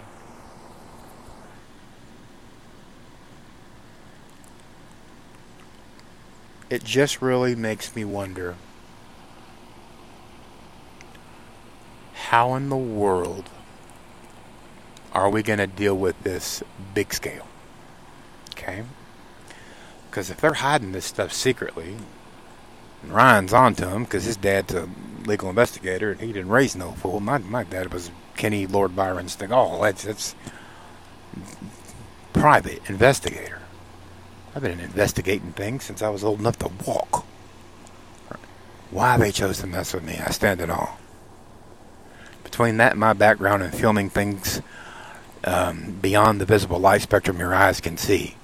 it 6.70 6.84
just 6.84 7.22
really 7.22 7.54
makes 7.54 7.94
me 7.94 8.04
wonder 8.04 8.56
how 12.14 12.54
in 12.54 12.68
the 12.68 12.76
world 12.76 13.48
are 15.12 15.30
we 15.30 15.42
going 15.42 15.58
to 15.58 15.66
deal 15.66 15.96
with 15.96 16.20
this 16.22 16.62
big 16.94 17.12
scale? 17.14 17.46
Okay? 18.52 18.82
Because 20.10 20.30
if 20.30 20.40
they're 20.40 20.54
hiding 20.54 20.92
this 20.92 21.04
stuff 21.04 21.32
secretly, 21.32 21.96
And 23.04 23.12
Ryan's 23.12 23.52
on 23.52 23.74
to 23.76 23.88
him 23.88 24.04
because 24.04 24.24
his 24.24 24.36
dad's 24.36 24.72
a 24.74 24.88
legal 25.26 25.50
investigator 25.50 26.10
and 26.10 26.20
he 26.20 26.28
didn't 26.28 26.48
raise 26.48 26.74
no 26.74 26.92
fool. 26.92 27.20
My 27.20 27.38
my 27.38 27.64
dad 27.64 27.92
was 27.92 28.10
Kenny 28.36 28.66
Lord 28.66 28.96
Byron 28.96 29.26
Stigall. 29.26 29.82
That's 29.82 30.04
that's 30.04 30.34
private 32.32 32.88
investigator. 32.88 33.60
I've 34.54 34.62
been 34.62 34.78
investigating 34.78 35.52
things 35.52 35.84
since 35.84 36.00
I 36.00 36.08
was 36.10 36.22
old 36.22 36.38
enough 36.38 36.58
to 36.60 36.70
walk. 36.86 37.26
Why 38.90 39.16
they 39.16 39.32
chose 39.32 39.58
to 39.58 39.66
mess 39.66 39.92
with 39.92 40.04
me, 40.04 40.20
I 40.24 40.30
stand 40.30 40.60
in 40.60 40.70
awe. 40.70 40.96
Between 42.44 42.76
that 42.76 42.92
and 42.92 43.00
my 43.00 43.14
background 43.14 43.64
in 43.64 43.72
filming 43.72 44.10
things 44.10 44.62
um, 45.42 45.98
beyond 46.00 46.40
the 46.40 46.44
visible 46.44 46.78
light 46.78 47.02
spectrum 47.02 47.40
your 47.40 47.52
eyes 47.52 47.80
can 47.80 47.96
see, 47.96 48.36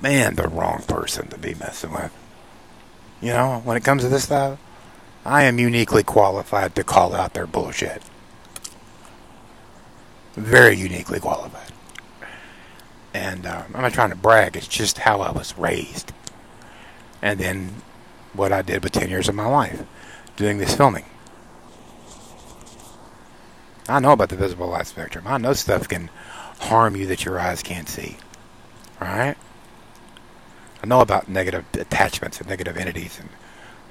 man, 0.00 0.36
the 0.36 0.46
wrong 0.46 0.84
person 0.86 1.26
to 1.28 1.38
be 1.38 1.54
messing 1.54 1.92
with. 1.92 2.16
You 3.20 3.32
know, 3.32 3.60
when 3.64 3.76
it 3.76 3.82
comes 3.84 4.02
to 4.02 4.08
this 4.08 4.24
stuff, 4.24 4.58
I 5.24 5.42
am 5.42 5.58
uniquely 5.58 6.04
qualified 6.04 6.76
to 6.76 6.84
call 6.84 7.12
out 7.14 7.34
their 7.34 7.46
bullshit. 7.46 8.02
Very 10.34 10.76
uniquely 10.76 11.18
qualified. 11.18 11.72
And 13.12 13.46
uh, 13.46 13.64
I'm 13.74 13.82
not 13.82 13.92
trying 13.92 14.10
to 14.10 14.16
brag, 14.16 14.56
it's 14.56 14.68
just 14.68 14.98
how 14.98 15.20
I 15.20 15.32
was 15.32 15.56
raised. 15.58 16.12
And 17.22 17.38
then 17.40 17.82
what 18.32 18.52
I 18.52 18.62
did 18.62 18.82
with 18.82 18.92
10 18.92 19.10
years 19.10 19.28
of 19.28 19.34
my 19.34 19.46
life 19.46 19.82
doing 20.36 20.58
this 20.58 20.74
filming. 20.74 21.04
I 23.88 23.98
know 23.98 24.12
about 24.12 24.28
the 24.28 24.36
visible 24.36 24.68
light 24.68 24.86
spectrum. 24.86 25.24
I 25.26 25.38
know 25.38 25.52
stuff 25.52 25.88
can 25.88 26.10
harm 26.60 26.94
you 26.94 27.06
that 27.06 27.24
your 27.24 27.40
eyes 27.40 27.62
can't 27.62 27.88
see. 27.88 28.18
Alright? 29.02 29.36
I 30.82 30.86
know 30.86 31.00
about 31.00 31.28
negative 31.28 31.64
attachments 31.74 32.40
and 32.40 32.48
negative 32.48 32.76
entities 32.76 33.18
and 33.18 33.28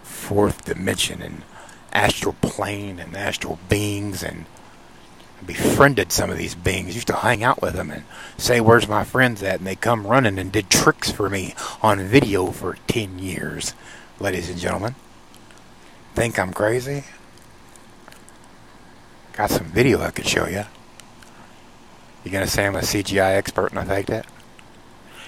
fourth 0.04 0.66
dimension 0.66 1.22
and 1.22 1.44
astral 1.92 2.36
plane 2.42 3.00
and 3.00 3.16
astral 3.16 3.60
beings 3.68 4.24
and 4.24 4.46
befriended 5.46 6.12
some 6.12 6.30
of 6.30 6.38
these 6.38 6.56
beings. 6.56 6.96
Used 6.96 7.08
to 7.08 7.16
hang 7.16 7.44
out 7.44 7.62
with 7.62 7.74
them 7.74 7.92
and 7.92 8.04
say, 8.38 8.60
"Where's 8.60 8.88
my 8.88 9.04
friends 9.04 9.42
at?" 9.44 9.60
And 9.60 9.68
they 9.68 9.76
come 9.76 10.08
running 10.08 10.38
and 10.38 10.52
did 10.52 10.70
tricks 10.70 11.12
for 11.12 11.30
me 11.30 11.56
on 11.82 12.04
video 12.04 12.52
for 12.52 12.78
ten 12.88 13.20
years, 13.20 13.74
ladies 14.20 14.50
and 14.50 14.60
gentlemen. 14.60 14.96
Think 16.16 16.38
I'm 16.38 16.54
crazy? 16.54 17.06
Got 19.34 19.52
some 19.52 19.68
video 19.68 20.02
I 20.02 20.12
could 20.12 20.28
show 20.28 20.48
you. 20.48 20.66
You 22.24 22.32
gonna 22.32 22.48
say 22.48 22.66
I'm 22.66 22.76
a 22.76 22.80
CGI 22.80 23.36
expert 23.36 23.72
and 23.72 23.80
I 23.80 23.86
faked 23.86 24.10
it? 24.10 24.26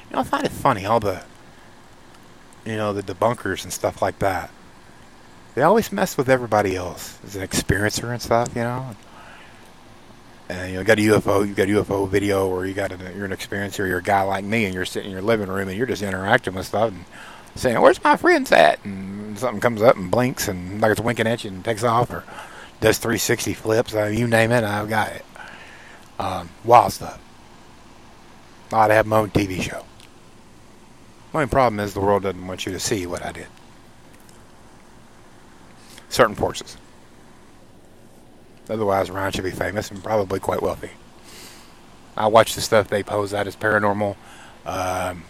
You 0.09 0.15
know, 0.15 0.21
I 0.21 0.23
find 0.23 0.45
it 0.45 0.51
funny 0.51 0.85
all 0.85 0.99
the, 0.99 1.23
you 2.65 2.75
know, 2.75 2.91
the 2.91 3.01
debunkers 3.01 3.63
and 3.63 3.71
stuff 3.71 4.01
like 4.01 4.19
that. 4.19 4.51
They 5.55 5.61
always 5.61 5.91
mess 5.91 6.17
with 6.17 6.29
everybody 6.29 6.75
else 6.75 7.19
as 7.25 7.35
an 7.35 7.47
experiencer 7.47 8.11
and 8.11 8.21
stuff, 8.21 8.49
you 8.55 8.63
know. 8.63 8.95
You 10.51 10.73
know, 10.75 10.83
got 10.83 10.99
a 10.99 11.01
UFO, 11.01 11.47
you 11.47 11.53
got 11.53 11.69
a 11.69 11.71
UFO 11.71 12.09
video, 12.09 12.49
or 12.49 12.65
you 12.65 12.73
got 12.73 12.91
a, 12.91 13.13
you're 13.15 13.25
an 13.25 13.31
experiencer, 13.31 13.87
you're 13.87 13.99
a 13.99 14.03
guy 14.03 14.21
like 14.23 14.43
me, 14.43 14.65
and 14.65 14.73
you're 14.73 14.85
sitting 14.85 15.09
in 15.09 15.13
your 15.13 15.21
living 15.21 15.47
room 15.47 15.69
and 15.69 15.77
you're 15.77 15.87
just 15.87 16.01
interacting 16.01 16.53
with 16.55 16.65
stuff 16.65 16.89
and 16.89 17.05
saying, 17.55 17.79
"Where's 17.79 18.03
my 18.03 18.17
friends 18.17 18.51
at?" 18.51 18.83
And 18.83 19.37
something 19.39 19.61
comes 19.61 19.81
up 19.81 19.95
and 19.95 20.11
blinks 20.11 20.47
and 20.47 20.81
like 20.81 20.91
it's 20.91 21.01
winking 21.01 21.27
at 21.27 21.43
you 21.43 21.51
and 21.51 21.63
takes 21.63 21.83
off, 21.83 22.11
or 22.11 22.23
does 22.81 22.97
360 22.97 23.53
flips. 23.53 23.95
Uh, 23.95 24.05
you 24.05 24.27
name 24.27 24.51
it, 24.51 24.63
I've 24.63 24.89
got 24.89 25.11
it. 25.11 25.25
Um, 26.19 26.49
wild 26.63 26.93
stuff. 26.93 27.19
I'd 28.73 28.91
have 28.91 29.05
my 29.05 29.17
own 29.19 29.31
TV 29.31 29.61
show. 29.61 29.83
My 31.33 31.41
only 31.41 31.49
problem 31.49 31.79
is 31.79 31.93
the 31.93 32.01
world 32.01 32.23
doesn't 32.23 32.45
want 32.45 32.65
you 32.65 32.73
to 32.73 32.79
see 32.79 33.05
what 33.05 33.25
I 33.25 33.31
did. 33.31 33.47
Certain 36.09 36.35
forces. 36.35 36.77
Otherwise, 38.69 39.09
Ryan 39.09 39.31
should 39.31 39.43
be 39.43 39.51
famous 39.51 39.91
and 39.91 40.03
probably 40.03 40.39
quite 40.39 40.61
wealthy. 40.61 40.91
I 42.15 42.27
watch 42.27 42.55
the 42.55 42.61
stuff 42.61 42.87
they 42.87 43.03
pose 43.03 43.33
out 43.33 43.47
as 43.47 43.55
paranormal 43.55 44.15
um, 44.65 45.23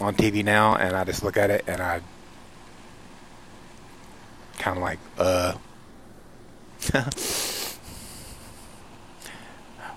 on 0.00 0.14
TV 0.14 0.44
now, 0.44 0.76
and 0.76 0.94
I 0.96 1.04
just 1.04 1.22
look 1.22 1.36
at 1.36 1.50
it 1.50 1.64
and 1.66 1.80
I 1.82 2.00
kind 4.58 4.76
of 4.76 4.82
like, 4.82 4.98
uh. 5.18 5.54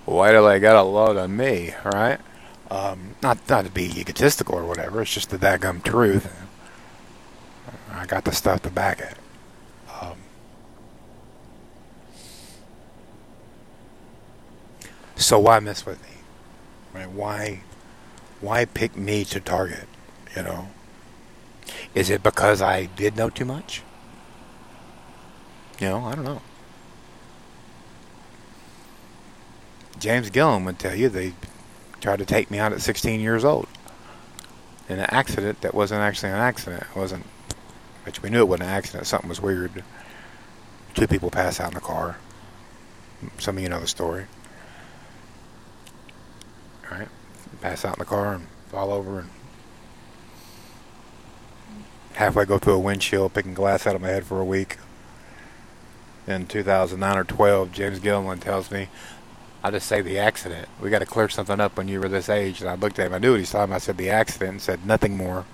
Why 0.04 0.32
do 0.32 0.42
they 0.46 0.58
got 0.58 0.76
a 0.76 0.82
load 0.82 1.18
on 1.18 1.36
me, 1.36 1.74
right? 1.84 2.18
Um, 2.70 3.14
not 3.22 3.46
not 3.48 3.64
to 3.66 3.70
be 3.70 3.84
egotistical 4.00 4.54
or 4.56 4.64
whatever. 4.64 5.02
It's 5.02 5.12
just 5.12 5.30
the 5.30 5.38
daggum 5.38 5.82
truth. 5.82 6.34
I 7.92 8.06
got 8.06 8.24
the 8.24 8.32
stuff 8.32 8.62
to 8.62 8.70
back 8.70 9.00
it. 9.00 9.16
Um, 10.00 10.18
so 15.18 15.38
why 15.38 15.60
mess 15.60 15.84
with 15.84 16.02
me? 16.02 16.16
Right? 16.94 17.10
Why 17.10 17.60
why 18.40 18.64
pick 18.64 18.96
me 18.96 19.24
to 19.26 19.40
target? 19.40 19.88
You 20.36 20.42
know, 20.42 20.68
is 21.94 22.08
it 22.10 22.22
because 22.22 22.62
I 22.62 22.86
did 22.86 23.16
know 23.16 23.28
too 23.28 23.44
much? 23.44 23.82
You 25.80 25.88
know, 25.88 26.04
I 26.04 26.14
don't 26.14 26.24
know. 26.24 26.42
James 29.98 30.30
Gilliland 30.30 30.64
would 30.66 30.78
tell 30.78 30.94
you 30.94 31.08
they 31.08 31.32
tried 32.00 32.20
to 32.20 32.24
take 32.24 32.50
me 32.50 32.58
out 32.58 32.72
at 32.72 32.80
16 32.80 33.20
years 33.20 33.44
old 33.44 33.66
in 34.88 35.00
an 35.00 35.06
accident 35.08 35.60
that 35.62 35.74
wasn't 35.74 36.00
actually 36.00 36.30
an 36.30 36.38
accident. 36.38 36.82
It 36.82 36.96
wasn't, 36.96 37.26
which 38.04 38.22
we 38.22 38.30
knew 38.30 38.40
it 38.40 38.48
wasn't 38.48 38.68
an 38.68 38.74
accident. 38.74 39.06
Something 39.06 39.28
was 39.28 39.42
weird. 39.42 39.82
Two 40.94 41.08
people 41.08 41.30
pass 41.30 41.60
out 41.60 41.68
in 41.68 41.74
the 41.74 41.80
car. 41.80 42.18
Some 43.38 43.56
of 43.56 43.62
you 43.62 43.68
know 43.68 43.80
the 43.80 43.88
story. 43.88 44.26
Right, 46.90 47.08
pass 47.60 47.84
out 47.84 47.96
in 47.96 47.98
the 47.98 48.04
car 48.04 48.34
and 48.34 48.46
fall 48.68 48.92
over 48.92 49.20
and 49.20 49.30
halfway 52.14 52.44
go 52.44 52.58
through 52.58 52.74
a 52.74 52.78
windshield, 52.78 53.34
picking 53.34 53.54
glass 53.54 53.86
out 53.86 53.94
of 53.94 54.02
my 54.02 54.08
head 54.08 54.24
for 54.24 54.40
a 54.40 54.44
week. 54.44 54.78
In 56.26 56.46
2009 56.46 57.16
or 57.16 57.24
12, 57.24 57.72
James 57.72 57.98
Gilliland 58.00 58.42
tells 58.42 58.70
me 58.70 58.88
I 59.62 59.70
just 59.70 59.86
say 59.88 60.02
the 60.02 60.18
accident. 60.18 60.68
We 60.80 60.90
got 60.90 61.00
to 61.00 61.06
clear 61.06 61.28
something 61.28 61.60
up 61.60 61.76
when 61.76 61.88
you 61.88 62.00
were 62.00 62.08
this 62.08 62.28
age. 62.28 62.60
And 62.60 62.70
I 62.70 62.74
looked 62.74 62.98
at 62.98 63.06
him. 63.06 63.14
I 63.14 63.18
knew 63.18 63.32
what 63.32 63.40
he 63.40 63.46
saw 63.46 63.64
about. 63.64 63.76
I 63.76 63.78
said 63.78 63.96
the 63.96 64.10
accident 64.10 64.50
and 64.50 64.62
said 64.62 64.86
nothing 64.86 65.16
more. 65.16 65.44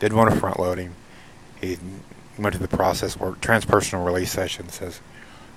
Didn't 0.00 0.18
want 0.18 0.32
to 0.32 0.40
front 0.40 0.58
load 0.58 0.78
him. 0.78 0.94
He 1.60 1.78
went 2.38 2.54
to 2.54 2.58
the 2.58 2.68
process 2.68 3.16
work 3.16 3.40
transpersonal 3.40 4.04
release 4.04 4.32
session. 4.32 4.68
Says 4.68 5.00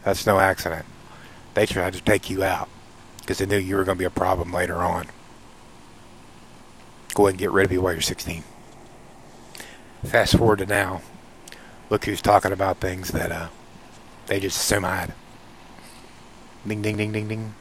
that's 0.03 0.25
no 0.25 0.39
accident. 0.39 0.85
They 1.55 1.65
tried 1.65 1.93
to 1.93 2.01
take 2.01 2.29
you 2.29 2.43
out 2.43 2.69
because 3.27 3.39
they 3.39 3.45
knew 3.45 3.57
you 3.57 3.75
were 3.75 3.83
going 3.83 3.97
to 3.97 3.99
be 3.99 4.05
a 4.05 4.09
problem 4.09 4.53
later 4.53 4.77
on. 4.77 5.05
Go 7.13 7.23
ahead 7.23 7.33
and 7.33 7.39
get 7.39 7.51
rid 7.51 7.65
of 7.65 7.73
you 7.73 7.81
while 7.81 7.91
you're 7.91 8.01
16. 8.01 8.41
Fast 10.05 10.37
forward 10.37 10.59
to 10.59 10.65
now. 10.65 11.01
Look 11.89 12.05
who's 12.05 12.21
talking 12.21 12.53
about 12.53 12.77
things 12.77 13.09
that 13.09 13.29
uh, 13.29 13.49
they 14.27 14.39
just 14.39 14.57
assume 14.57 14.85
I 14.85 14.95
had. 14.95 15.13
Ding, 16.65 16.81
ding, 16.81 16.95
ding, 16.95 17.11
ding, 17.11 17.27
ding. 17.27 17.53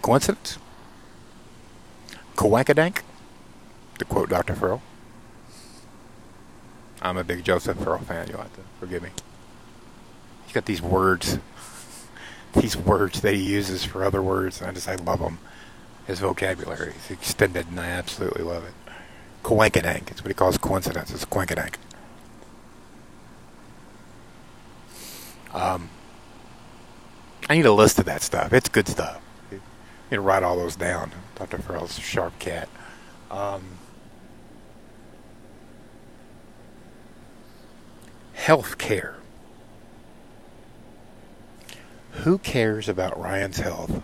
Coincidence? 0.00 0.56
Cowankadank? 2.34 3.02
To 3.98 4.04
quote 4.06 4.30
Dr. 4.30 4.54
Farrell. 4.54 4.80
I'm 7.02 7.18
a 7.18 7.24
big 7.24 7.44
Joseph 7.44 7.76
Farrell 7.76 7.98
fan. 7.98 8.28
You'll 8.28 8.38
have 8.38 8.54
to 8.54 8.62
forgive 8.80 9.02
me. 9.02 9.10
He's 10.46 10.54
got 10.54 10.64
these 10.64 10.80
words, 10.80 11.38
these 12.54 12.76
words 12.76 13.20
that 13.20 13.34
he 13.34 13.42
uses 13.42 13.84
for 13.84 14.04
other 14.04 14.22
words, 14.22 14.62
I 14.62 14.72
just 14.72 14.88
I 14.88 14.96
love 14.96 15.20
them. 15.20 15.38
His 16.06 16.20
vocabulary 16.20 16.94
is 16.94 17.10
extended, 17.10 17.66
and 17.68 17.78
I 17.78 17.86
absolutely 17.86 18.42
love 18.42 18.64
it. 18.64 18.72
Coinkadank. 19.42 20.10
It's 20.10 20.22
what 20.22 20.28
he 20.28 20.34
calls 20.34 20.56
coincidence. 20.56 21.12
It's 21.12 21.24
coinkadank. 21.26 21.74
Um, 25.52 25.90
I 27.48 27.56
need 27.56 27.66
a 27.66 27.72
list 27.72 27.98
of 27.98 28.04
that 28.06 28.22
stuff. 28.22 28.52
It's 28.52 28.68
good 28.68 28.88
stuff. 28.88 29.20
You 29.50 29.60
need 30.10 30.16
to 30.16 30.20
write 30.20 30.42
all 30.42 30.56
those 30.56 30.76
down. 30.76 31.12
Dr. 31.34 31.58
Farrell's 31.58 31.98
sharp 31.98 32.38
cat. 32.38 32.68
Um, 33.30 33.62
health 38.32 38.78
care. 38.78 39.17
Who 42.24 42.38
cares 42.38 42.88
about 42.88 43.18
Ryan's 43.18 43.58
health 43.58 44.02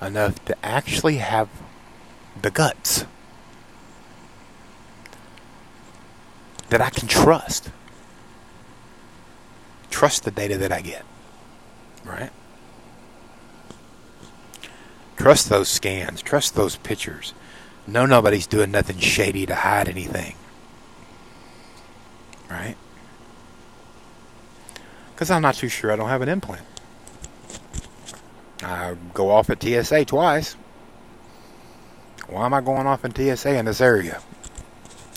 enough 0.00 0.44
to 0.44 0.56
actually 0.64 1.16
have 1.16 1.48
the 2.40 2.50
guts 2.50 3.04
that 6.68 6.80
I 6.80 6.90
can 6.90 7.08
trust? 7.08 7.70
Trust 9.90 10.24
the 10.24 10.30
data 10.30 10.56
that 10.58 10.70
I 10.70 10.80
get. 10.80 11.04
Right? 12.04 12.30
Trust 15.16 15.48
those 15.48 15.68
scans. 15.68 16.22
Trust 16.22 16.54
those 16.54 16.76
pictures. 16.76 17.34
No, 17.86 18.06
nobody's 18.06 18.46
doing 18.46 18.70
nothing 18.70 18.98
shady 18.98 19.46
to 19.46 19.54
hide 19.54 19.88
anything. 19.88 20.36
Right? 22.48 22.76
Because 25.20 25.32
I'm 25.32 25.42
not 25.42 25.56
too 25.56 25.68
sure 25.68 25.92
I 25.92 25.96
don't 25.96 26.08
have 26.08 26.22
an 26.22 26.30
implant. 26.30 26.62
I 28.62 28.96
go 29.12 29.28
off 29.30 29.50
at 29.50 29.62
TSA 29.62 30.06
twice. 30.06 30.54
Why 32.26 32.46
am 32.46 32.54
I 32.54 32.62
going 32.62 32.86
off 32.86 33.04
in 33.04 33.14
TSA 33.14 33.58
in 33.58 33.66
this 33.66 33.82
area? 33.82 34.22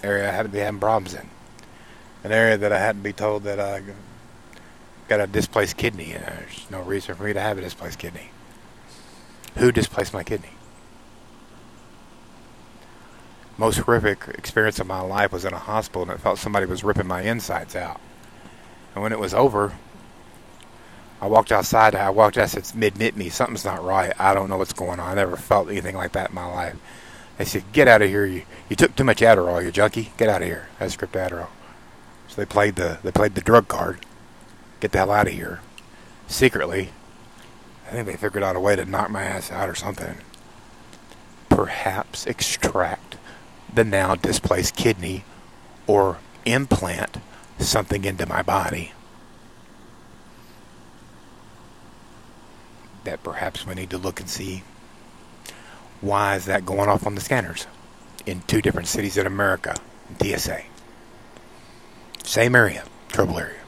Area 0.04 0.28
I 0.28 0.32
happen 0.34 0.52
to 0.52 0.58
be 0.58 0.60
having 0.60 0.82
problems 0.82 1.14
in. 1.14 1.30
An 2.26 2.34
area 2.34 2.58
that 2.58 2.74
I 2.74 2.80
had 2.80 2.98
to 2.98 3.02
be 3.02 3.14
told 3.14 3.44
that 3.44 3.62
I 3.62 3.82
got 5.08 5.22
a 5.22 5.28
displaced 5.28 5.78
kidney, 5.78 6.12
and 6.12 6.26
there's 6.26 6.70
no 6.70 6.82
reason 6.82 7.16
for 7.16 7.24
me 7.24 7.32
to 7.32 7.40
have 7.40 7.58
a 7.58 7.62
displaced 7.62 8.00
kidney. 8.00 8.32
Who 9.56 9.72
displaced 9.72 10.14
my 10.14 10.26
kidney? 10.26 10.52
Most 13.58 13.78
horrific 13.78 14.28
experience 14.38 14.82
of 14.82 14.88
my 14.88 15.00
life 15.00 15.32
was 15.32 15.46
in 15.46 15.54
a 15.54 15.60
hospital, 15.60 16.02
and 16.02 16.12
it 16.12 16.20
felt 16.20 16.40
somebody 16.40 16.66
was 16.66 16.84
ripping 16.84 17.08
my 17.08 17.22
insides 17.22 17.74
out. 17.74 18.02
And 18.96 19.02
when 19.02 19.14
it 19.14 19.20
was 19.20 19.34
over, 19.34 19.72
I 21.24 21.28
walked 21.28 21.54
outside. 21.54 21.96
I 21.96 22.10
walked 22.10 22.38
out. 22.38 22.50
Said, 22.50 22.66
"Admit 22.76 23.16
me, 23.16 23.30
something's 23.30 23.64
not 23.64 23.82
right. 23.82 24.12
I 24.20 24.34
don't 24.34 24.50
know 24.50 24.58
what's 24.58 24.74
going 24.74 25.00
on. 25.00 25.12
I 25.12 25.14
never 25.14 25.38
felt 25.38 25.70
anything 25.70 25.96
like 25.96 26.12
that 26.12 26.32
in 26.32 26.36
my 26.36 26.46
life." 26.46 26.76
They 27.38 27.46
said, 27.46 27.64
"Get 27.72 27.88
out 27.88 28.02
of 28.02 28.10
here! 28.10 28.26
You 28.26 28.44
you 28.68 28.76
took 28.76 28.94
too 28.94 29.06
much 29.06 29.22
Adderall, 29.22 29.64
you 29.64 29.72
junkie. 29.72 30.12
Get 30.18 30.28
out 30.28 30.42
of 30.42 30.50
here." 30.50 30.68
I 30.82 30.90
script 30.90 31.14
Adderall. 31.14 31.48
So 32.28 32.42
they 32.42 32.46
played 32.46 32.76
the 32.76 32.98
they 33.06 33.12
played 33.12 33.36
the 33.36 33.42
drug 33.42 33.70
card. 33.70 34.06
Get 34.82 34.92
the 34.92 34.98
hell 34.98 35.12
out 35.12 35.28
of 35.28 35.34
here. 35.34 35.62
Secretly, 36.28 36.92
I 37.88 37.92
think 37.92 38.06
they 38.06 38.18
figured 38.18 38.44
out 38.44 38.58
a 38.58 38.60
way 38.60 38.76
to 38.76 38.84
knock 38.84 39.10
my 39.10 39.24
ass 39.24 39.50
out 39.50 39.70
or 39.70 39.76
something. 39.76 40.18
Perhaps 41.48 42.28
extract 42.28 43.16
the 43.74 43.86
now 43.86 44.16
displaced 44.16 44.76
kidney 44.76 45.24
or 45.88 46.18
implant 46.44 47.20
something 47.60 48.04
into 48.04 48.26
my 48.26 48.42
body. 48.42 48.92
That 53.04 53.24
perhaps 53.24 53.66
we 53.66 53.76
need 53.76 53.90
to 53.90 53.98
look 53.98 54.20
and 54.20 54.30
see 54.30 54.64
why 56.02 56.36
is 56.36 56.46
that 56.46 56.66
going 56.66 56.90
off 56.90 57.06
on 57.08 57.16
the 57.16 57.22
scanners 57.22 57.68
in 58.26 58.42
two 58.48 58.62
different 58.62 58.88
cities 58.88 59.18
in 59.18 59.26
America, 59.26 59.76
TSA. 60.22 60.64
Same 62.24 62.56
area, 62.56 62.84
trouble 63.10 63.40
area. 63.40 63.60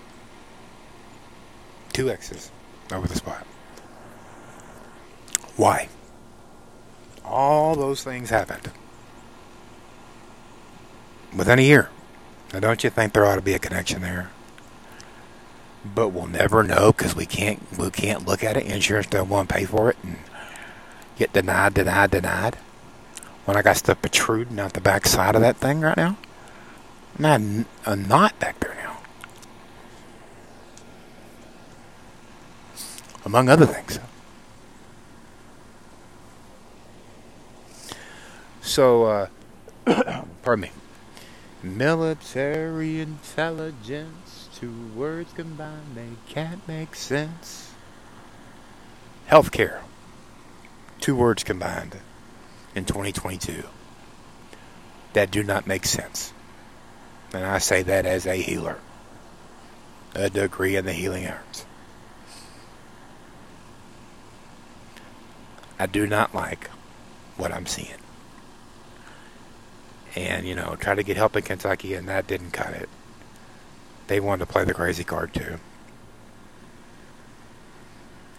Two 1.94 2.10
X's 2.10 2.52
over 2.92 3.08
the 3.08 3.16
spot. 3.16 3.46
Why? 5.56 5.88
All 7.24 7.76
those 7.76 8.04
things 8.04 8.30
happened 8.30 8.72
within 11.36 11.60
a 11.60 11.62
year. 11.62 11.90
Now, 12.54 12.60
don't 12.60 12.84
you 12.84 12.90
think 12.90 13.14
there 13.14 13.26
ought 13.26 13.36
to 13.36 13.42
be 13.42 13.54
a 13.54 13.60
connection 13.60 14.02
there? 14.02 14.30
But 15.94 16.10
we'll 16.10 16.28
never 16.28 16.64
know 16.64 16.92
because 16.92 17.16
we 17.16 17.26
can't 17.26 17.62
we 17.78 17.90
can't 17.92 18.26
look 18.28 18.44
at 18.44 18.58
it. 18.58 18.66
Insurance 18.66 19.08
don't 19.08 19.30
want 19.30 19.50
to 19.50 19.56
pay 19.56 19.66
for 19.66 19.92
it 19.92 19.98
and 20.04 20.18
get 21.18 21.34
denied, 21.34 21.76
denied, 21.76 22.12
denied. 22.12 22.56
When 23.46 23.56
I 23.56 23.62
got 23.62 23.78
stuff 23.78 24.02
protruding 24.02 24.60
out 24.60 24.74
the 24.74 24.82
back 24.82 25.06
side 25.06 25.36
of 25.36 25.42
that 25.42 25.58
thing 25.58 25.82
right 25.82 25.96
now, 25.96 26.18
not 27.20 27.40
a 27.86 27.96
knot 27.96 28.40
back 28.40 28.60
there 28.60 28.76
now. 28.76 28.98
Among 33.24 33.50
other 33.50 33.68
things. 33.68 34.00
So, 38.62 39.04
uh, 39.06 39.28
pardon 40.42 40.62
me. 40.62 40.72
Military 41.64 43.00
intelligence, 43.00 44.25
two 44.66 45.00
words 45.00 45.32
combined, 45.34 45.96
they 45.96 46.10
can't 46.28 46.68
make 46.68 46.96
sense. 46.96 47.72
Healthcare, 49.30 49.82
two 51.00 51.16
words 51.16 51.44
combined 51.44 51.98
in 52.74 52.86
2022 52.86 53.64
that 55.14 55.30
do 55.30 55.44
not 55.44 55.68
make 55.68 55.86
sense. 55.86 56.34
And 57.32 57.46
I 57.46 57.60
say 57.60 57.84
that 57.84 58.08
as 58.08 58.26
a 58.26 58.36
healer, 58.36 58.80
a 60.16 60.32
degree 60.32 60.76
in 60.76 60.86
the 60.86 60.94
healing 60.94 61.28
arts. 61.28 61.66
I 65.78 65.86
do 65.86 66.08
not 66.08 66.34
like 66.34 66.70
what 67.38 67.52
I'm 67.52 67.68
seeing 67.68 68.00
and 70.16 70.48
you 70.48 70.56
know 70.56 70.76
try 70.80 70.96
to 70.96 71.04
get 71.04 71.18
help 71.18 71.36
in 71.36 71.44
Kentucky, 71.44 71.94
and 71.94 72.08
that 72.08 72.26
didn't 72.26 72.52
cut 72.52 72.74
it. 72.74 72.88
They 74.08 74.20
wanted 74.20 74.46
to 74.46 74.52
play 74.52 74.64
the 74.64 74.74
crazy 74.74 75.04
card 75.04 75.34
too, 75.34 75.60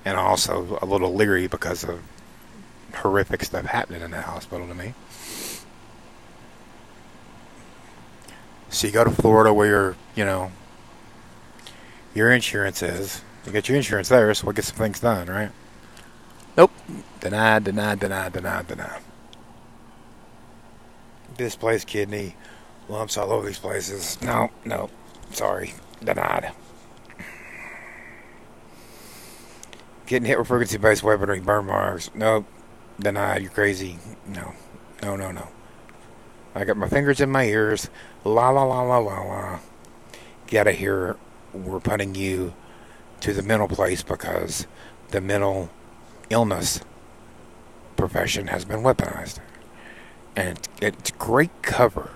and 0.05 0.17
also 0.17 0.79
a 0.81 0.87
little 0.87 1.15
leery 1.15 1.47
because 1.47 1.85
of 1.85 2.01
horrific 2.95 3.45
stuff 3.45 3.67
happening 3.67 4.03
in 4.03 4.11
that 4.13 4.25
hospital 4.25 4.67
to 4.69 4.75
me. 4.75 4.95
So 8.69 8.87
you 8.87 8.93
go 8.93 9.05
to 9.05 9.11
Florida 9.11 9.53
where 9.53 9.67
your, 9.67 9.97
you 10.15 10.25
know, 10.25 10.53
your 12.15 12.31
insurance 12.31 12.83
is. 12.83 13.23
You 13.45 13.53
get 13.53 13.69
your 13.69 13.77
insurance 13.77 14.09
there, 14.09 14.33
so 14.35 14.47
we'll 14.47 14.55
get 14.55 14.65
some 14.65 14.77
things 14.77 15.01
done, 15.01 15.29
right? 15.29 15.51
Nope. 16.57 16.73
Denied, 17.21 17.65
denied, 17.65 18.01
denied, 18.01 18.33
denied, 18.33 18.67
denied 18.67 19.01
displaced 21.37 21.87
kidney, 21.87 22.35
lumps 22.89 23.17
all 23.17 23.33
over 23.33 23.47
these 23.47 23.59
places. 23.59 24.21
No, 24.23 24.51
no, 24.65 24.91
sorry, 25.31 25.75
denied. 26.03 26.53
Getting 30.07 30.27
hit 30.27 30.39
with 30.39 30.49
frequency-based 30.49 31.03
weaponry, 31.03 31.41
burn 31.41 31.67
marks. 31.67 32.11
Nope, 32.15 32.47
denied. 32.99 33.43
You're 33.43 33.51
crazy. 33.51 33.99
No, 34.27 34.53
no, 35.03 35.17
no, 35.17 35.33
no. 35.33 35.49
I 36.55 36.65
got 36.65 36.77
my 36.77 36.89
fingers 36.89 37.21
in 37.21 37.31
my 37.31 37.45
ears. 37.45 37.91
La 38.25 38.51
la 38.51 38.63
la 38.63 38.83
la 38.83 38.99
la 38.99 39.21
la. 39.21 39.59
Gotta 40.47 40.73
hear 40.73 41.17
we're 41.53 41.81
putting 41.81 42.15
you 42.15 42.55
to 43.21 43.33
the 43.33 43.43
mental 43.43 43.69
place 43.69 44.03
because 44.03 44.67
the 45.09 45.21
mental 45.21 45.71
illness 46.31 46.81
profession 47.97 48.49
has 48.49 48.65
been 48.65 48.81
weaponized 48.81 49.39
and 50.35 50.69
it's 50.83 51.11
great 51.13 51.51
cover 51.63 52.11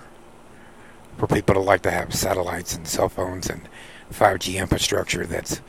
for 1.17 1.27
people 1.27 1.55
to 1.55 1.61
like 1.61 1.81
to 1.83 1.91
have 1.91 2.13
satellites 2.13 2.75
and 2.75 2.87
cell 2.87 3.09
phones 3.09 3.49
and 3.49 3.67
5G 4.11 4.55
infrastructure 4.55 5.25
that's 5.25 5.61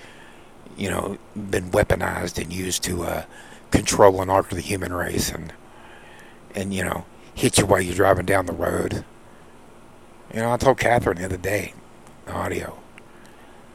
you 0.77 0.91
know 0.91 1.19
been 1.35 1.71
weaponized 1.71 2.43
and 2.43 2.53
used 2.53 2.83
to 2.85 3.03
uh, 3.03 3.25
control 3.71 4.21
and 4.21 4.31
alter 4.31 4.55
the 4.55 4.61
human 4.61 4.93
race 4.93 5.31
and 5.31 5.53
and 6.55 6.75
you 6.75 6.85
know 6.85 7.05
hit 7.35 7.59
you 7.59 7.67
while 7.67 7.81
you're 7.81 7.95
driving 7.95 8.27
down 8.27 8.47
the 8.47 8.53
road. 8.53 9.05
You 10.33 10.41
know, 10.41 10.53
I 10.53 10.57
told 10.57 10.79
Catherine 10.79 11.19
the 11.19 11.27
other 11.27 11.37
day, 11.37 11.75
audio. 12.27 12.79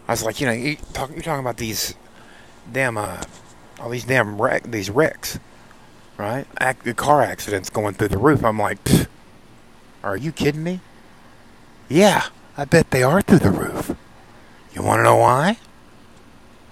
I 0.07 0.13
was 0.13 0.23
like, 0.23 0.39
you 0.41 0.47
know, 0.47 0.53
you 0.53 0.77
talk, 0.93 1.11
you're 1.11 1.21
talking 1.21 1.41
about 1.41 1.57
these 1.57 1.93
damn, 2.71 2.97
uh, 2.97 3.21
all 3.79 3.89
these 3.89 4.05
damn 4.05 4.41
wreck, 4.41 4.63
these 4.63 4.89
wrecks 4.89 5.39
right? 6.17 6.45
Car 6.95 7.21
accidents 7.21 7.69
going 7.69 7.93
through 7.93 8.09
the 8.09 8.17
roof. 8.17 8.43
I'm 8.43 8.59
like, 8.59 8.79
are 10.03 10.17
you 10.17 10.31
kidding 10.31 10.63
me? 10.63 10.79
Yeah, 11.89 12.25
I 12.57 12.65
bet 12.65 12.91
they 12.91 13.03
are 13.03 13.21
through 13.21 13.39
the 13.39 13.51
roof. 13.51 13.95
You 14.73 14.83
want 14.83 14.99
to 14.99 15.03
know 15.03 15.15
why? 15.15 15.57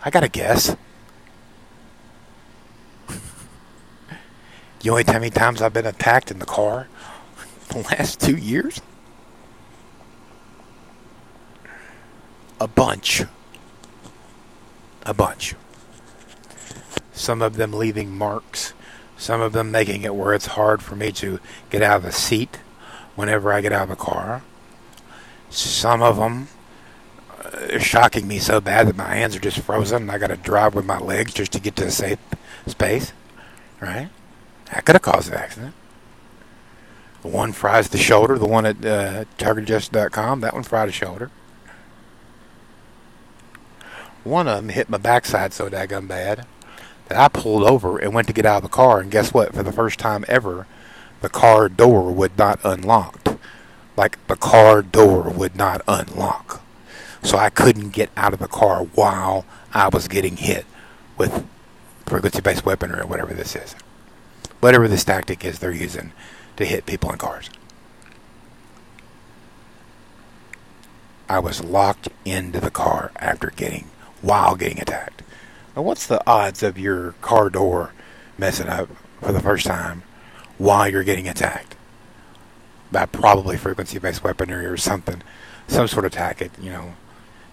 I 0.04 0.10
got 0.10 0.24
a 0.24 0.28
guess. 0.28 0.76
you 4.82 4.92
only 4.92 5.04
tell 5.04 5.20
me 5.20 5.30
times 5.30 5.62
I've 5.62 5.74
been 5.74 5.86
attacked 5.86 6.32
in 6.32 6.40
the 6.40 6.46
car 6.46 6.88
the 7.70 7.80
last 7.80 8.20
two 8.20 8.36
years? 8.36 8.82
A 12.60 12.68
bunch. 12.68 13.24
A 15.06 15.14
bunch. 15.14 15.56
Some 17.14 17.42
of 17.42 17.56
them 17.56 17.74
leaving 17.74 18.18
marks 18.18 18.74
some 19.18 19.42
of 19.42 19.54
them 19.54 19.72
making 19.72 20.04
it 20.04 20.16
where 20.16 20.34
it's 20.34 20.46
hard 20.48 20.82
for 20.82 20.96
me 20.96 21.12
to 21.14 21.40
get 21.70 21.82
out 21.82 21.98
of 21.98 22.04
the 22.04 22.12
seat 22.12 22.60
whenever 23.16 23.54
I 23.54 23.62
get 23.62 23.72
out 23.72 23.84
of 23.84 23.90
the 23.90 23.96
car. 23.96 24.44
Some 25.50 26.02
of 26.02 26.18
them 26.18 26.48
uh, 27.44 27.80
shocking 27.80 28.28
me 28.28 28.40
so 28.40 28.60
bad 28.60 28.88
that 28.88 28.96
my 28.96 29.16
hands 29.16 29.36
are 29.36 29.40
just 29.40 29.60
frozen 29.60 30.04
and 30.04 30.12
I 30.12 30.18
got 30.18 30.28
to 30.28 30.38
drive 30.38 30.76
with 30.76 30.86
my 30.86 31.00
legs 31.00 31.34
just 31.34 31.52
to 31.54 31.60
get 31.60 31.76
to 31.78 31.86
a 31.86 31.92
safe 31.92 32.20
space. 32.68 33.14
Right? 33.80 34.10
That 34.72 34.86
could 34.86 34.96
have 34.96 35.02
caused 35.02 35.32
an 35.32 35.38
accident. 35.38 35.76
The 37.22 37.28
one 37.28 37.54
fries 37.54 37.90
the 37.90 37.98
shoulder, 37.98 38.38
the 38.38 38.48
one 38.48 38.66
at 38.66 38.86
uh, 38.86 39.26
targetedjustice.com, 39.38 40.42
that 40.42 40.54
one 40.54 40.64
fried 40.64 40.90
a 40.90 40.92
shoulder. 40.92 41.32
One 44.24 44.48
of 44.48 44.56
them 44.58 44.70
hit 44.70 44.90
my 44.90 44.98
backside 44.98 45.54
so 45.54 45.70
daggum 45.70 46.08
bad 46.08 46.46
that 47.08 47.18
I 47.18 47.28
pulled 47.28 47.64
over 47.64 47.98
and 47.98 48.14
went 48.14 48.28
to 48.28 48.34
get 48.34 48.46
out 48.46 48.58
of 48.58 48.64
the 48.64 48.70
car, 48.70 49.00
and 49.00 49.12
guess 49.12 49.34
what? 49.34 49.54
For 49.54 49.64
the 49.64 49.72
first 49.72 50.00
time 50.00 50.26
ever, 50.28 50.66
the 51.22 51.30
car 51.30 51.70
door 51.70 52.12
would 52.12 52.38
not 52.38 52.60
unlock. 52.64 53.35
Like 53.98 54.26
the 54.28 54.36
car 54.36 54.82
door 54.82 55.30
would 55.30 55.56
not 55.56 55.82
unlock. 55.88 56.62
So 57.24 57.38
I 57.38 57.50
couldn't 57.50 57.90
get 57.90 58.10
out 58.16 58.34
of 58.34 58.40
the 58.40 58.48
car 58.48 58.84
while 58.84 59.46
I 59.74 59.88
was 59.88 60.08
getting 60.08 60.38
hit 60.38 60.66
with 61.18 61.46
frequency-based 62.06 62.66
weaponry 62.66 63.00
or 63.00 63.08
whatever 63.08 63.34
this 63.34 63.56
is. 63.56 63.76
Whatever 64.60 64.88
this 64.88 65.04
tactic 65.04 65.44
is 65.44 65.60
they're 65.60 65.72
using 65.72 66.12
to 66.58 66.66
hit 66.66 66.86
people 66.86 67.12
in 67.12 67.18
cars. 67.18 67.50
I 71.28 71.40
was 71.40 71.64
locked 71.64 72.10
into 72.24 72.60
the 72.60 72.70
car 72.70 73.12
after 73.18 73.50
getting, 73.50 73.90
while 74.22 74.56
getting 74.56 74.80
attacked. 74.80 75.24
Now, 75.76 75.82
what's 75.82 76.06
the 76.06 76.22
odds 76.30 76.62
of 76.62 76.78
your 76.78 77.14
car 77.22 77.50
door 77.50 77.94
messing 78.38 78.68
up 78.68 78.90
for 79.22 79.32
the 79.32 79.40
first 79.42 79.66
time 79.66 80.04
while 80.58 80.88
you're 80.88 81.04
getting 81.04 81.28
attacked? 81.28 81.75
By 82.96 83.06
probably 83.06 83.58
frequency-based 83.58 84.24
weaponry 84.24 84.66
or 84.66 84.78
something, 84.78 85.22
some 85.68 85.86
sort 85.90 86.06
of 86.06 86.14
tactic, 86.14 86.52
you 86.62 86.72
know. 86.72 86.94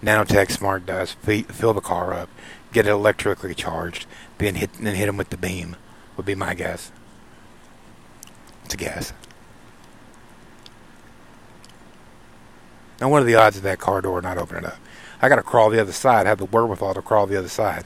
Nanotech 0.01 0.53
Smart 0.53 0.87
does 0.87 1.15
fill 1.15 1.75
the 1.75 1.81
car 1.81 2.15
up, 2.15 2.29
get 2.73 2.87
it 2.87 2.91
electrically 2.91 3.53
charged, 3.53 4.07
then 4.39 4.55
hit 4.55 4.73
then 4.75 4.95
hit 4.95 5.07
them 5.07 5.17
with 5.17 5.31
the 5.31 5.37
beam. 5.37 5.75
Would 6.17 6.27
be 6.27 6.37
my 6.37 6.55
guess. 6.55 6.93
It's 8.65 8.75
a 8.75 8.77
guess. 8.77 9.13
Now, 13.01 13.09
what 13.09 13.23
are 13.23 13.27
the 13.27 13.35
odds 13.35 13.57
of 13.57 13.65
that 13.65 13.81
car 13.81 14.01
door 14.01 14.23
not 14.23 14.39
opening 14.39 14.65
up? 14.65 14.79
I 15.21 15.29
got 15.29 15.37
to 15.37 15.43
crawl 15.43 15.71
the 15.71 15.81
other 15.81 15.91
side. 15.91 16.25
Have 16.25 16.39
the 16.39 16.45
wherewithal 16.45 16.95
to 16.95 17.03
crawl 17.03 17.27
the 17.27 17.37
other 17.37 17.49
side. 17.49 17.85